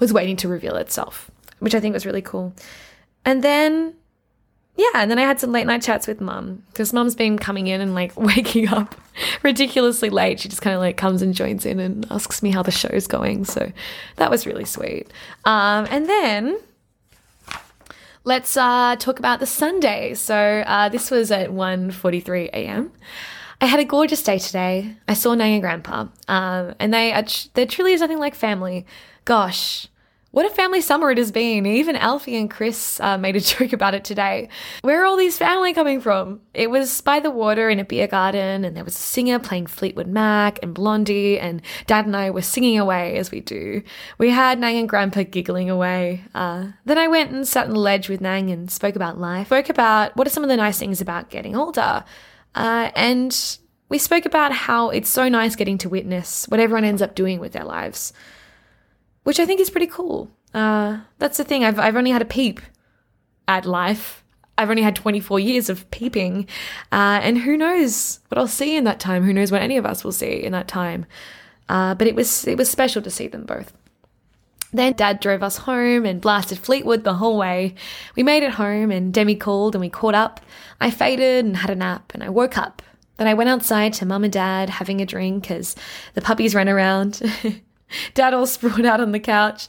was 0.00 0.12
waiting 0.12 0.36
to 0.36 0.48
reveal 0.48 0.76
itself, 0.76 1.30
which 1.60 1.74
I 1.74 1.80
think 1.80 1.94
was 1.94 2.04
really 2.04 2.20
cool. 2.20 2.52
And 3.24 3.42
then 3.42 3.94
yeah, 4.76 4.90
and 4.96 5.10
then 5.10 5.18
I 5.18 5.22
had 5.22 5.40
some 5.40 5.50
late 5.50 5.66
night 5.66 5.80
chats 5.80 6.06
with 6.06 6.20
mum 6.20 6.64
because 6.68 6.92
mum's 6.92 7.14
been 7.14 7.38
coming 7.38 7.68
in 7.68 7.80
and 7.80 7.94
like 7.94 8.14
waking 8.20 8.68
up 8.68 8.96
ridiculously 9.42 10.10
late. 10.10 10.40
She 10.40 10.50
just 10.50 10.60
kind 10.60 10.74
of 10.74 10.80
like 10.80 10.98
comes 10.98 11.22
and 11.22 11.32
joins 11.32 11.64
in 11.64 11.80
and 11.80 12.06
asks 12.10 12.42
me 12.42 12.50
how 12.50 12.62
the 12.62 12.70
show's 12.70 13.06
going. 13.06 13.46
So 13.46 13.72
that 14.16 14.30
was 14.30 14.46
really 14.46 14.66
sweet. 14.66 15.10
Um, 15.46 15.88
and 15.90 16.06
then 16.06 16.58
let's 18.28 18.58
uh, 18.58 18.94
talk 18.96 19.18
about 19.18 19.40
the 19.40 19.46
Sunday. 19.46 20.12
So 20.12 20.62
uh, 20.66 20.90
this 20.90 21.10
was 21.10 21.30
at 21.32 21.48
1.43 21.48 22.48
a.m. 22.48 22.92
I 23.60 23.66
had 23.66 23.80
a 23.80 23.84
gorgeous 23.84 24.22
day 24.22 24.38
today. 24.38 24.96
I 25.08 25.14
saw 25.14 25.34
Nang 25.34 25.54
and 25.54 25.62
Grandpa, 25.62 26.06
um, 26.28 26.74
and 26.78 26.92
they 26.94 27.12
are 27.12 27.24
there 27.54 27.66
truly 27.66 27.94
is 27.94 28.02
nothing 28.02 28.18
like 28.18 28.36
family. 28.36 28.86
Gosh, 29.24 29.88
what 30.30 30.44
a 30.44 30.50
family 30.50 30.82
summer 30.82 31.10
it 31.10 31.18
has 31.18 31.32
been. 31.32 31.64
Even 31.64 31.96
Alfie 31.96 32.36
and 32.36 32.50
Chris 32.50 33.00
uh, 33.00 33.16
made 33.16 33.34
a 33.34 33.40
joke 33.40 33.72
about 33.72 33.94
it 33.94 34.04
today. 34.04 34.48
Where 34.82 35.02
are 35.02 35.06
all 35.06 35.16
these 35.16 35.38
family 35.38 35.72
coming 35.72 36.00
from? 36.00 36.40
It 36.52 36.70
was 36.70 37.00
by 37.00 37.20
the 37.20 37.30
water 37.30 37.70
in 37.70 37.80
a 37.80 37.84
beer 37.84 38.06
garden, 38.06 38.64
and 38.64 38.76
there 38.76 38.84
was 38.84 38.94
a 38.94 39.00
singer 39.00 39.38
playing 39.38 39.68
Fleetwood 39.68 40.06
Mac 40.06 40.58
and 40.62 40.74
Blondie, 40.74 41.38
and 41.38 41.62
Dad 41.86 42.04
and 42.04 42.16
I 42.16 42.30
were 42.30 42.42
singing 42.42 42.78
away 42.78 43.16
as 43.16 43.30
we 43.30 43.40
do. 43.40 43.82
We 44.18 44.30
had 44.30 44.58
Nang 44.58 44.76
and 44.76 44.88
Grandpa 44.88 45.22
giggling 45.22 45.70
away. 45.70 46.24
Uh, 46.34 46.68
then 46.84 46.98
I 46.98 47.08
went 47.08 47.30
and 47.30 47.48
sat 47.48 47.66
on 47.66 47.72
the 47.72 47.80
ledge 47.80 48.08
with 48.08 48.20
Nang 48.20 48.50
and 48.50 48.70
spoke 48.70 48.96
about 48.96 49.18
life. 49.18 49.46
Spoke 49.46 49.70
about 49.70 50.14
what 50.16 50.26
are 50.26 50.30
some 50.30 50.44
of 50.44 50.50
the 50.50 50.56
nice 50.56 50.78
things 50.78 51.00
about 51.00 51.30
getting 51.30 51.56
older. 51.56 52.04
Uh, 52.54 52.90
and 52.94 53.58
we 53.88 53.96
spoke 53.96 54.26
about 54.26 54.52
how 54.52 54.90
it's 54.90 55.08
so 55.08 55.28
nice 55.28 55.56
getting 55.56 55.78
to 55.78 55.88
witness 55.88 56.46
what 56.48 56.60
everyone 56.60 56.84
ends 56.84 57.00
up 57.00 57.14
doing 57.14 57.40
with 57.40 57.52
their 57.52 57.64
lives 57.64 58.12
which 59.28 59.38
I 59.38 59.44
think 59.44 59.60
is 59.60 59.68
pretty 59.68 59.88
cool. 59.88 60.30
Uh, 60.54 61.00
that's 61.18 61.36
the 61.36 61.44
thing. 61.44 61.62
I've 61.62 61.78
I've 61.78 61.96
only 61.96 62.12
had 62.12 62.22
a 62.22 62.24
peep 62.24 62.62
at 63.46 63.66
life. 63.66 64.24
I've 64.56 64.70
only 64.70 64.80
had 64.80 64.96
24 64.96 65.38
years 65.38 65.68
of 65.68 65.88
peeping, 65.90 66.48
uh, 66.90 67.20
and 67.22 67.36
who 67.36 67.58
knows 67.58 68.20
what 68.28 68.38
I'll 68.38 68.48
see 68.48 68.74
in 68.74 68.84
that 68.84 69.00
time? 69.00 69.24
Who 69.24 69.34
knows 69.34 69.52
what 69.52 69.60
any 69.60 69.76
of 69.76 69.84
us 69.84 70.02
will 70.02 70.12
see 70.12 70.42
in 70.42 70.52
that 70.52 70.66
time? 70.66 71.04
Uh, 71.68 71.94
but 71.94 72.06
it 72.06 72.14
was 72.14 72.46
it 72.46 72.56
was 72.56 72.70
special 72.70 73.02
to 73.02 73.10
see 73.10 73.28
them 73.28 73.44
both. 73.44 73.74
Then 74.72 74.94
Dad 74.94 75.20
drove 75.20 75.42
us 75.42 75.58
home 75.58 76.06
and 76.06 76.22
blasted 76.22 76.58
Fleetwood 76.58 77.04
the 77.04 77.16
whole 77.16 77.36
way. 77.36 77.74
We 78.16 78.22
made 78.22 78.42
it 78.42 78.52
home, 78.52 78.90
and 78.90 79.12
Demi 79.12 79.36
called, 79.36 79.74
and 79.74 79.82
we 79.82 79.90
caught 79.90 80.14
up. 80.14 80.40
I 80.80 80.90
faded 80.90 81.44
and 81.44 81.58
had 81.58 81.68
a 81.68 81.74
nap, 81.74 82.12
and 82.14 82.24
I 82.24 82.30
woke 82.30 82.56
up. 82.56 82.80
Then 83.18 83.26
I 83.26 83.34
went 83.34 83.50
outside 83.50 83.92
to 83.94 84.06
Mum 84.06 84.24
and 84.24 84.32
Dad 84.32 84.70
having 84.70 85.02
a 85.02 85.06
drink 85.06 85.50
as 85.50 85.76
the 86.14 86.22
puppies 86.22 86.54
ran 86.54 86.70
around. 86.70 87.20
Dad 88.14 88.34
all 88.34 88.46
sprawled 88.46 88.86
out 88.86 89.00
on 89.00 89.12
the 89.12 89.20
couch, 89.20 89.68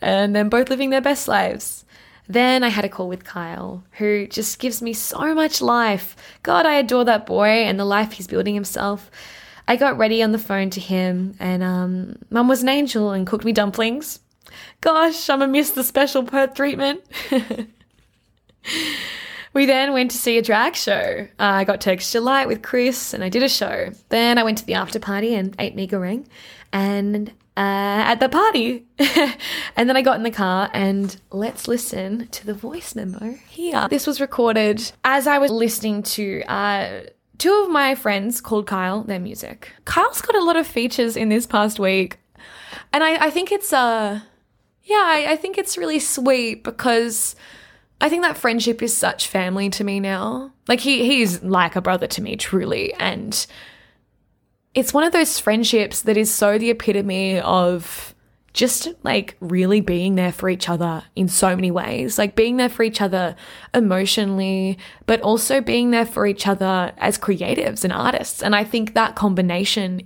and 0.00 0.34
then 0.34 0.48
both 0.48 0.70
living 0.70 0.90
their 0.90 1.00
best 1.00 1.28
lives. 1.28 1.84
Then 2.28 2.64
I 2.64 2.68
had 2.68 2.84
a 2.84 2.88
call 2.88 3.08
with 3.08 3.24
Kyle, 3.24 3.84
who 3.92 4.26
just 4.26 4.58
gives 4.58 4.82
me 4.82 4.92
so 4.92 5.34
much 5.34 5.62
life. 5.62 6.16
God, 6.42 6.66
I 6.66 6.74
adore 6.74 7.04
that 7.04 7.24
boy 7.26 7.46
and 7.46 7.78
the 7.78 7.84
life 7.84 8.12
he's 8.12 8.26
building 8.26 8.54
himself. 8.54 9.10
I 9.68 9.76
got 9.76 9.98
ready 9.98 10.22
on 10.22 10.32
the 10.32 10.38
phone 10.38 10.70
to 10.70 10.80
him, 10.80 11.36
and 11.38 11.62
um, 11.62 12.16
Mum 12.30 12.48
was 12.48 12.62
an 12.62 12.68
angel 12.68 13.12
and 13.12 13.26
cooked 13.26 13.44
me 13.44 13.52
dumplings. 13.52 14.20
Gosh, 14.80 15.28
I'm 15.28 15.40
gonna 15.40 15.50
miss 15.52 15.70
the 15.70 15.82
special 15.84 16.22
Perth 16.22 16.54
treatment. 16.54 17.00
we 19.52 19.66
then 19.66 19.92
went 19.92 20.12
to 20.12 20.16
see 20.16 20.38
a 20.38 20.42
drag 20.42 20.76
show. 20.76 21.26
Uh, 21.38 21.42
I 21.42 21.64
got 21.64 21.80
to 21.82 21.90
Extra 21.90 22.20
Light 22.20 22.46
with 22.46 22.62
Chris, 22.62 23.12
and 23.12 23.24
I 23.24 23.28
did 23.28 23.42
a 23.42 23.48
show. 23.48 23.90
Then 24.08 24.38
I 24.38 24.44
went 24.44 24.58
to 24.58 24.66
the 24.66 24.74
after 24.74 25.00
party 25.00 25.34
and 25.34 25.54
ate 25.58 25.74
mee 25.74 25.88
goreng, 25.88 26.26
and 26.72 27.32
uh, 27.56 28.04
at 28.04 28.20
the 28.20 28.28
party. 28.28 28.84
and 29.76 29.88
then 29.88 29.96
I 29.96 30.02
got 30.02 30.16
in 30.16 30.22
the 30.22 30.30
car 30.30 30.70
and 30.74 31.18
let's 31.30 31.66
listen 31.66 32.28
to 32.28 32.46
the 32.46 32.54
voice 32.54 32.94
memo 32.94 33.38
here. 33.48 33.86
This 33.88 34.06
was 34.06 34.20
recorded 34.20 34.92
as 35.04 35.26
I 35.26 35.38
was 35.38 35.50
listening 35.50 36.02
to 36.02 36.42
uh, 36.42 37.00
two 37.38 37.62
of 37.64 37.70
my 37.70 37.94
friends 37.94 38.40
called 38.40 38.66
Kyle 38.66 39.02
their 39.02 39.18
music. 39.18 39.72
Kyle's 39.86 40.20
got 40.20 40.36
a 40.36 40.44
lot 40.44 40.56
of 40.56 40.66
features 40.66 41.16
in 41.16 41.30
this 41.30 41.46
past 41.46 41.78
week. 41.78 42.18
And 42.92 43.02
I, 43.02 43.26
I 43.26 43.30
think 43.30 43.50
it's, 43.50 43.72
uh, 43.72 44.20
yeah, 44.84 45.02
I, 45.04 45.32
I 45.32 45.36
think 45.36 45.56
it's 45.56 45.78
really 45.78 45.98
sweet 45.98 46.62
because 46.62 47.36
I 48.02 48.10
think 48.10 48.22
that 48.22 48.36
friendship 48.36 48.82
is 48.82 48.94
such 48.94 49.28
family 49.28 49.70
to 49.70 49.82
me 49.84 49.98
now. 49.98 50.52
Like 50.68 50.80
he, 50.80 51.06
he's 51.06 51.42
like 51.42 51.74
a 51.74 51.80
brother 51.80 52.06
to 52.06 52.22
me, 52.22 52.36
truly. 52.36 52.92
And, 52.94 53.46
it's 54.76 54.92
one 54.92 55.04
of 55.04 55.12
those 55.12 55.40
friendships 55.40 56.02
that 56.02 56.18
is 56.18 56.32
so 56.32 56.58
the 56.58 56.68
epitome 56.68 57.40
of 57.40 58.14
just 58.52 58.88
like 59.02 59.34
really 59.40 59.80
being 59.80 60.16
there 60.16 60.32
for 60.32 60.50
each 60.50 60.68
other 60.68 61.02
in 61.16 61.28
so 61.28 61.56
many 61.56 61.70
ways, 61.70 62.18
like 62.18 62.36
being 62.36 62.58
there 62.58 62.68
for 62.68 62.82
each 62.82 63.00
other 63.00 63.34
emotionally, 63.72 64.78
but 65.06 65.20
also 65.22 65.62
being 65.62 65.92
there 65.92 66.04
for 66.04 66.26
each 66.26 66.46
other 66.46 66.92
as 66.98 67.18
creatives 67.18 67.84
and 67.84 67.92
artists. 67.92 68.42
And 68.42 68.54
I 68.54 68.64
think 68.64 68.92
that 68.92 69.16
combination, 69.16 70.02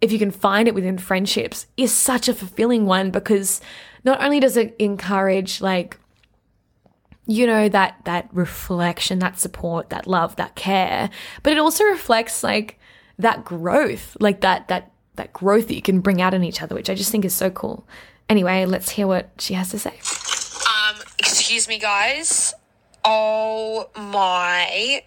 if 0.00 0.10
you 0.10 0.18
can 0.18 0.32
find 0.32 0.66
it 0.66 0.74
within 0.74 0.98
friendships, 0.98 1.66
is 1.76 1.92
such 1.92 2.28
a 2.28 2.34
fulfilling 2.34 2.86
one 2.86 3.12
because 3.12 3.60
not 4.04 4.22
only 4.22 4.40
does 4.40 4.56
it 4.56 4.74
encourage 4.80 5.60
like, 5.60 5.96
you 7.28 7.46
know, 7.46 7.68
that, 7.68 8.00
that 8.04 8.28
reflection, 8.32 9.20
that 9.20 9.38
support, 9.38 9.90
that 9.90 10.08
love, 10.08 10.34
that 10.36 10.56
care, 10.56 11.08
but 11.44 11.52
it 11.52 11.58
also 11.58 11.84
reflects 11.84 12.42
like, 12.42 12.75
that 13.18 13.44
growth, 13.44 14.16
like 14.20 14.40
that 14.40 14.68
that 14.68 14.92
that 15.16 15.32
growth 15.32 15.68
that 15.68 15.74
you 15.74 15.82
can 15.82 16.00
bring 16.00 16.20
out 16.20 16.34
in 16.34 16.44
each 16.44 16.62
other, 16.62 16.74
which 16.74 16.90
I 16.90 16.94
just 16.94 17.10
think 17.10 17.24
is 17.24 17.34
so 17.34 17.50
cool. 17.50 17.86
Anyway, 18.28 18.64
let's 18.64 18.90
hear 18.90 19.06
what 19.06 19.30
she 19.38 19.54
has 19.54 19.70
to 19.70 19.78
say. 19.78 19.98
Um, 20.66 20.96
excuse 21.18 21.68
me, 21.68 21.78
guys. 21.78 22.54
Oh 23.04 23.88
my 23.96 25.02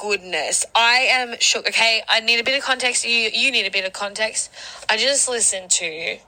goodness. 0.00 0.64
I 0.74 1.08
am 1.10 1.34
shook. 1.40 1.68
Okay, 1.68 2.02
I 2.08 2.20
need 2.20 2.40
a 2.40 2.44
bit 2.44 2.56
of 2.56 2.64
context. 2.64 3.06
You 3.06 3.30
you 3.32 3.50
need 3.50 3.66
a 3.66 3.70
bit 3.70 3.84
of 3.84 3.92
context. 3.92 4.50
I 4.88 4.96
just 4.96 5.28
listened 5.28 5.70
to 5.72 6.18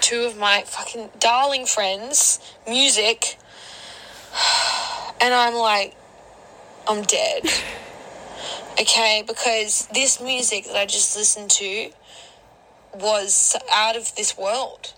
two 0.00 0.22
of 0.22 0.38
my 0.38 0.62
fucking 0.66 1.10
darling 1.18 1.66
friends' 1.66 2.40
music, 2.66 3.36
and 5.20 5.34
I'm 5.34 5.54
like, 5.54 5.94
I'm 6.88 7.02
dead. 7.02 7.42
Okay, 8.80 9.22
because 9.26 9.86
this 9.92 10.18
music 10.18 10.64
that 10.64 10.76
I 10.76 10.86
just 10.86 11.14
listened 11.14 11.50
to 11.50 11.90
was 12.94 13.54
out 13.70 13.96
of 13.96 14.14
this 14.16 14.36
world. 14.38 14.94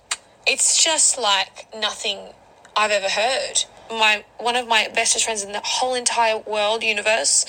It's 0.46 0.82
just 0.82 1.18
like 1.18 1.66
nothing 1.76 2.18
I've 2.76 2.92
ever 2.92 3.08
heard. 3.08 3.64
My 3.90 4.24
one 4.38 4.54
of 4.54 4.68
my 4.68 4.88
bestest 4.94 5.24
friends 5.24 5.42
in 5.42 5.50
the 5.50 5.60
whole 5.64 5.94
entire 5.94 6.38
world 6.38 6.84
universe, 6.84 7.46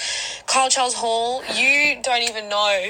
Kyle 0.47 0.67
Charles 0.67 0.95
Hall. 0.95 1.43
You 1.53 2.01
don't 2.01 2.23
even 2.23 2.49
know, 2.49 2.89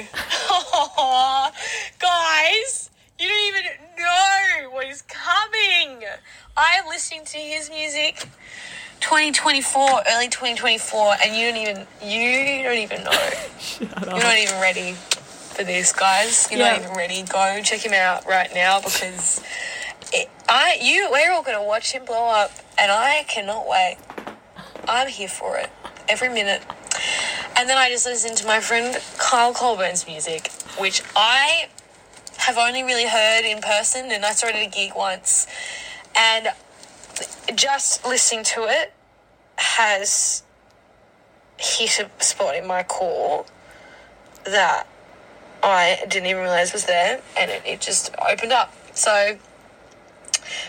guys. 1.98 2.90
You 3.18 3.28
don't 3.28 3.48
even 3.48 3.64
know 3.98 4.70
what 4.70 4.86
is 4.86 5.02
coming. 5.02 6.02
I'm 6.56 6.86
listening 6.86 7.26
to 7.26 7.38
his 7.38 7.68
music 7.68 8.26
2024, 9.00 10.02
early 10.10 10.28
2024, 10.28 11.14
and 11.22 11.36
you 11.36 11.50
don't 11.50 11.56
even 11.56 11.86
you 12.02 12.62
don't 12.62 12.78
even 12.78 13.04
know. 13.04 13.10
You're 13.80 14.22
not 14.22 14.38
even 14.38 14.60
ready 14.60 14.92
for 14.92 15.64
this, 15.64 15.92
guys. 15.92 16.48
You're 16.50 16.60
not 16.60 16.80
even 16.80 16.96
ready. 16.96 17.22
Go 17.22 17.60
check 17.62 17.80
him 17.80 17.94
out 17.94 18.26
right 18.26 18.50
now 18.54 18.80
because 18.80 19.42
it, 20.12 20.28
I 20.48 20.78
you 20.82 21.08
we're 21.10 21.32
all 21.32 21.42
gonna 21.42 21.64
watch 21.64 21.92
him 21.92 22.04
blow 22.04 22.26
up, 22.28 22.52
and 22.78 22.90
I 22.92 23.24
cannot 23.28 23.68
wait. 23.68 23.96
I'm 24.88 25.08
here 25.08 25.28
for 25.28 25.56
it 25.56 25.70
every 26.08 26.28
minute. 26.28 26.62
And 27.58 27.68
then 27.68 27.78
I 27.78 27.88
just 27.88 28.06
listened 28.06 28.36
to 28.38 28.46
my 28.46 28.60
friend 28.60 29.00
Kyle 29.18 29.54
Colburn's 29.54 30.06
music, 30.06 30.52
which 30.78 31.02
I 31.16 31.68
have 32.38 32.58
only 32.58 32.82
really 32.82 33.08
heard 33.08 33.44
in 33.44 33.60
person, 33.60 34.10
and 34.10 34.24
I 34.24 34.32
saw 34.32 34.48
it 34.48 34.56
at 34.56 34.66
a 34.66 34.70
gig 34.70 34.92
once, 34.94 35.46
and 36.14 36.48
just 37.54 38.04
listening 38.06 38.44
to 38.44 38.64
it 38.68 38.92
has 39.56 40.42
hit 41.58 42.00
a 42.00 42.22
spot 42.22 42.54
in 42.54 42.66
my 42.66 42.82
core 42.82 43.44
that 44.44 44.86
I 45.62 46.04
didn't 46.08 46.26
even 46.26 46.42
realize 46.42 46.72
was 46.72 46.84
there, 46.84 47.20
and 47.36 47.50
it, 47.50 47.62
it 47.64 47.80
just 47.80 48.14
opened 48.30 48.52
up. 48.52 48.72
So, 48.94 49.38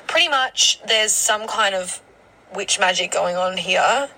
pretty 0.08 0.30
much, 0.30 0.80
there's 0.88 1.12
some 1.12 1.48
kind 1.48 1.76
of 1.76 2.02
witch 2.56 2.80
magic 2.80 3.12
going 3.12 3.36
on 3.36 3.58
here, 3.58 4.10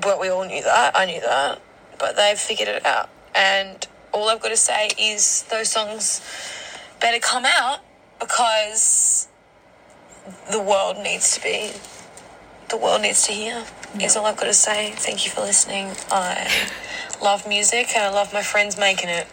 but 0.00 0.20
we 0.20 0.28
all 0.28 0.46
knew 0.46 0.62
that. 0.62 0.96
I 0.96 1.04
knew 1.06 1.20
that, 1.20 1.60
but 1.98 2.16
they've 2.16 2.38
figured 2.38 2.68
it 2.68 2.86
out, 2.86 3.10
and 3.34 3.86
all 4.12 4.28
I've 4.28 4.40
got 4.40 4.50
to 4.50 4.56
say 4.56 4.90
is 4.98 5.42
those 5.50 5.68
songs 5.68 6.20
better 7.00 7.18
come 7.18 7.44
out 7.44 7.80
because 8.20 9.28
the 10.50 10.60
world 10.60 10.98
needs 10.98 11.34
to 11.34 11.42
be 11.42 11.72
the 12.72 12.78
world 12.78 13.02
needs 13.02 13.26
to 13.26 13.32
hear 13.32 13.64
is 14.00 14.16
all 14.16 14.24
I've 14.24 14.38
got 14.38 14.46
to 14.46 14.54
say. 14.54 14.92
Thank 14.92 15.26
you 15.26 15.30
for 15.30 15.42
listening. 15.42 15.90
I 16.10 16.50
love 17.22 17.46
music 17.46 17.88
and 17.94 18.02
I 18.02 18.10
love 18.10 18.32
my 18.32 18.42
friends 18.42 18.78
making 18.78 19.10
it 19.10 19.26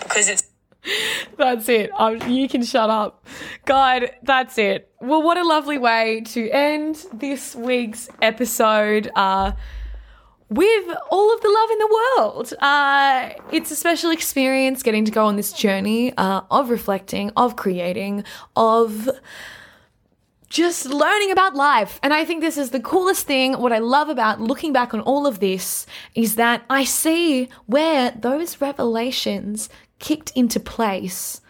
because 0.00 0.28
it's 0.28 0.44
That's 1.36 1.68
it. 1.68 1.90
Um, 1.98 2.20
you 2.30 2.48
can 2.48 2.62
shut 2.62 2.90
up. 2.90 3.26
God, 3.64 4.10
that's 4.22 4.58
it. 4.58 4.92
Well, 5.00 5.22
what 5.22 5.38
a 5.38 5.42
lovely 5.42 5.78
way 5.78 6.22
to 6.26 6.50
end 6.50 7.04
this 7.12 7.56
week's 7.56 8.08
episode. 8.22 9.10
Uh, 9.16 9.52
with 10.50 10.96
all 11.10 11.34
of 11.34 11.40
the 11.40 11.48
love 11.48 11.70
in 11.70 11.78
the 11.78 12.00
world. 12.16 12.54
Uh, 12.60 13.30
it's 13.50 13.70
a 13.70 13.76
special 13.76 14.10
experience 14.10 14.82
getting 14.82 15.04
to 15.06 15.10
go 15.10 15.24
on 15.26 15.36
this 15.36 15.52
journey 15.52 16.14
uh, 16.16 16.42
of 16.50 16.70
reflecting, 16.70 17.32
of 17.36 17.56
creating, 17.56 18.22
of 18.54 19.08
just 20.48 20.86
learning 20.86 21.30
about 21.30 21.54
life. 21.54 21.98
And 22.02 22.14
I 22.14 22.24
think 22.24 22.40
this 22.40 22.56
is 22.58 22.70
the 22.70 22.80
coolest 22.80 23.26
thing. 23.26 23.54
What 23.54 23.72
I 23.72 23.78
love 23.78 24.08
about 24.08 24.40
looking 24.40 24.72
back 24.72 24.94
on 24.94 25.00
all 25.00 25.26
of 25.26 25.40
this 25.40 25.86
is 26.14 26.36
that 26.36 26.62
I 26.70 26.84
see 26.84 27.48
where 27.66 28.10
those 28.12 28.60
revelations 28.60 29.68
kicked 29.98 30.32
into 30.34 30.60
place 30.60 31.40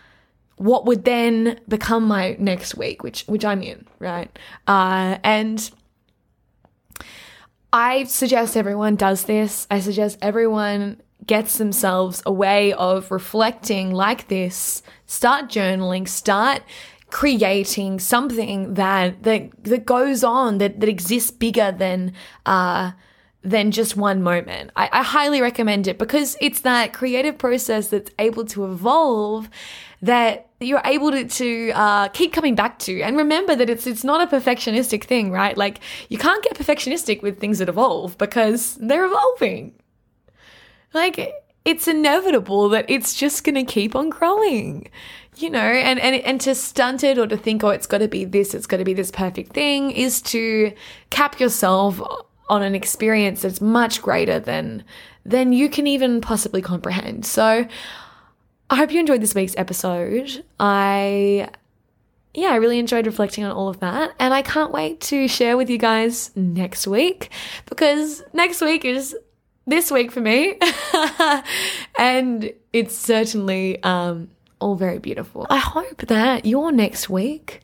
what 0.56 0.86
would 0.86 1.04
then 1.04 1.60
become 1.68 2.06
my 2.06 2.36
next 2.38 2.76
week, 2.76 3.02
which 3.02 3.24
which 3.26 3.44
I'm 3.44 3.62
in, 3.62 3.86
right? 3.98 4.30
Uh, 4.66 5.18
and 5.24 5.70
I 7.72 8.04
suggest 8.04 8.56
everyone 8.56 8.96
does 8.96 9.24
this. 9.24 9.66
I 9.70 9.80
suggest 9.80 10.18
everyone 10.22 11.00
gets 11.26 11.58
themselves 11.58 12.22
a 12.24 12.32
way 12.32 12.72
of 12.72 13.10
reflecting 13.10 13.90
like 13.90 14.28
this. 14.28 14.82
Start 15.06 15.46
journaling. 15.48 16.06
Start 16.06 16.62
creating 17.14 18.00
something 18.00 18.74
that 18.74 19.22
that 19.22 19.48
that 19.62 19.86
goes 19.86 20.24
on 20.24 20.58
that 20.58 20.80
that 20.80 20.88
exists 20.88 21.30
bigger 21.30 21.70
than 21.70 22.12
uh 22.44 22.90
than 23.40 23.70
just 23.70 23.96
one 23.96 24.20
moment. 24.20 24.72
I, 24.74 24.88
I 24.90 25.02
highly 25.04 25.40
recommend 25.40 25.86
it 25.86 25.96
because 25.96 26.36
it's 26.40 26.62
that 26.62 26.92
creative 26.92 27.38
process 27.38 27.86
that's 27.86 28.10
able 28.18 28.44
to 28.46 28.64
evolve 28.64 29.48
that 30.02 30.48
you're 30.58 30.82
able 30.84 31.12
to, 31.12 31.24
to 31.24 31.70
uh, 31.72 32.08
keep 32.08 32.32
coming 32.32 32.56
back 32.56 32.80
to. 32.80 33.00
And 33.02 33.16
remember 33.16 33.54
that 33.54 33.70
it's 33.70 33.86
it's 33.86 34.02
not 34.02 34.20
a 34.20 34.26
perfectionistic 34.26 35.04
thing, 35.04 35.30
right? 35.30 35.56
Like 35.56 35.78
you 36.08 36.18
can't 36.18 36.42
get 36.42 36.54
perfectionistic 36.54 37.22
with 37.22 37.38
things 37.38 37.60
that 37.60 37.68
evolve 37.68 38.18
because 38.18 38.74
they're 38.80 39.04
evolving. 39.04 39.72
Like 40.92 41.32
it's 41.64 41.88
inevitable 41.88 42.68
that 42.70 42.84
it's 42.88 43.14
just 43.14 43.42
going 43.44 43.54
to 43.54 43.64
keep 43.64 43.96
on 43.96 44.10
growing. 44.10 44.88
You 45.36 45.50
know, 45.50 45.58
and, 45.58 45.98
and 45.98 46.16
and 46.16 46.40
to 46.42 46.54
stunt 46.54 47.02
it 47.02 47.18
or 47.18 47.26
to 47.26 47.36
think, 47.36 47.64
oh, 47.64 47.70
it's 47.70 47.86
got 47.86 47.98
to 47.98 48.08
be 48.08 48.24
this, 48.24 48.54
it's 48.54 48.66
got 48.66 48.76
to 48.76 48.84
be 48.84 48.94
this 48.94 49.10
perfect 49.10 49.52
thing, 49.52 49.90
is 49.90 50.22
to 50.22 50.72
cap 51.10 51.40
yourself 51.40 52.00
on 52.48 52.62
an 52.62 52.74
experience 52.74 53.42
that's 53.42 53.60
much 53.60 54.00
greater 54.02 54.38
than 54.38 54.84
than 55.24 55.52
you 55.52 55.68
can 55.68 55.86
even 55.86 56.20
possibly 56.20 56.62
comprehend. 56.62 57.26
So 57.26 57.66
I 58.70 58.76
hope 58.76 58.92
you 58.92 59.00
enjoyed 59.00 59.20
this 59.20 59.34
week's 59.34 59.56
episode. 59.56 60.44
I 60.60 61.48
yeah, 62.34 62.48
I 62.48 62.56
really 62.56 62.80
enjoyed 62.80 63.06
reflecting 63.06 63.44
on 63.44 63.52
all 63.52 63.68
of 63.68 63.80
that. 63.80 64.12
And 64.18 64.34
I 64.34 64.42
can't 64.42 64.72
wait 64.72 65.00
to 65.02 65.28
share 65.28 65.56
with 65.56 65.70
you 65.70 65.78
guys 65.78 66.32
next 66.34 66.86
week 66.86 67.30
because 67.66 68.22
next 68.32 68.60
week 68.60 68.84
is 68.84 69.16
this 69.66 69.90
week 69.90 70.10
for 70.10 70.20
me. 70.20 70.58
and 71.98 72.52
it's 72.72 72.96
certainly 72.96 73.80
um, 73.84 74.30
all 74.60 74.76
very 74.76 74.98
beautiful. 74.98 75.46
I 75.50 75.58
hope 75.58 76.06
that 76.06 76.44
your 76.46 76.72
next 76.72 77.08
week 77.10 77.60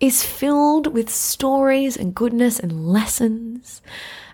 is 0.00 0.24
filled 0.24 0.92
with 0.92 1.08
stories 1.08 1.96
and 1.96 2.12
goodness 2.12 2.58
and 2.58 2.88
lessons 2.88 3.80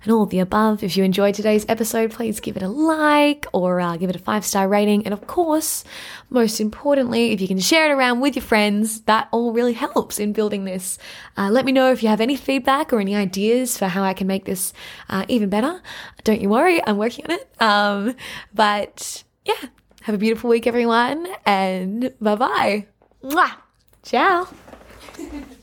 and 0.03 0.13
all 0.13 0.25
the 0.25 0.39
above. 0.39 0.83
If 0.83 0.97
you 0.97 1.05
enjoyed 1.05 1.35
today's 1.35 1.67
episode, 1.69 2.11
please 2.11 2.41
give 2.41 2.57
it 2.57 2.63
a 2.63 2.69
like 2.69 3.47
or 3.53 3.79
uh, 3.79 3.99
give 3.99 4.09
it 4.09 4.17
a 4.17 4.19
five 4.19 4.47
star 4.47 4.67
rating. 4.67 5.05
And 5.05 5.13
of 5.13 5.27
course, 5.27 5.85
most 6.31 6.59
importantly, 6.61 7.33
if 7.33 7.41
you 7.43 7.49
can 7.49 7.59
share 7.59 7.91
it 7.91 7.95
around 7.95 8.21
with 8.21 8.35
your 8.35 8.43
friends, 8.43 9.03
that 9.03 9.29
all 9.31 9.53
really 9.53 9.75
helps 9.75 10.19
in 10.19 10.33
building 10.33 10.65
this. 10.65 10.99
Uh, 11.37 11.51
let 11.51 11.67
me 11.67 11.73
know 11.73 11.93
if 11.93 12.03
you 12.03 12.09
have 12.09 12.23
any 12.23 12.37
feedback 12.37 12.91
or 12.91 13.01
any 13.01 13.15
ideas 13.15 13.77
for 13.77 13.89
how 13.89 14.03
I 14.03 14.15
can 14.15 14.27
make 14.27 14.47
this 14.47 14.73
uh, 15.11 15.27
even 15.29 15.51
better. 15.51 15.83
Don't 16.25 16.41
you 16.41 16.49
worry, 16.49 16.83
I'm 16.87 16.97
working 16.97 17.27
on 17.27 17.33
it. 17.33 17.49
Um, 17.61 18.17
but 18.55 19.25
yeah, 19.45 19.69
have 20.03 20.15
a 20.15 20.19
beautiful 20.19 20.51
week, 20.51 20.67
everyone, 20.67 21.27
and 21.45 22.13
bye 22.21 22.37
bye. 22.37 22.87
Ciao. 24.03 24.49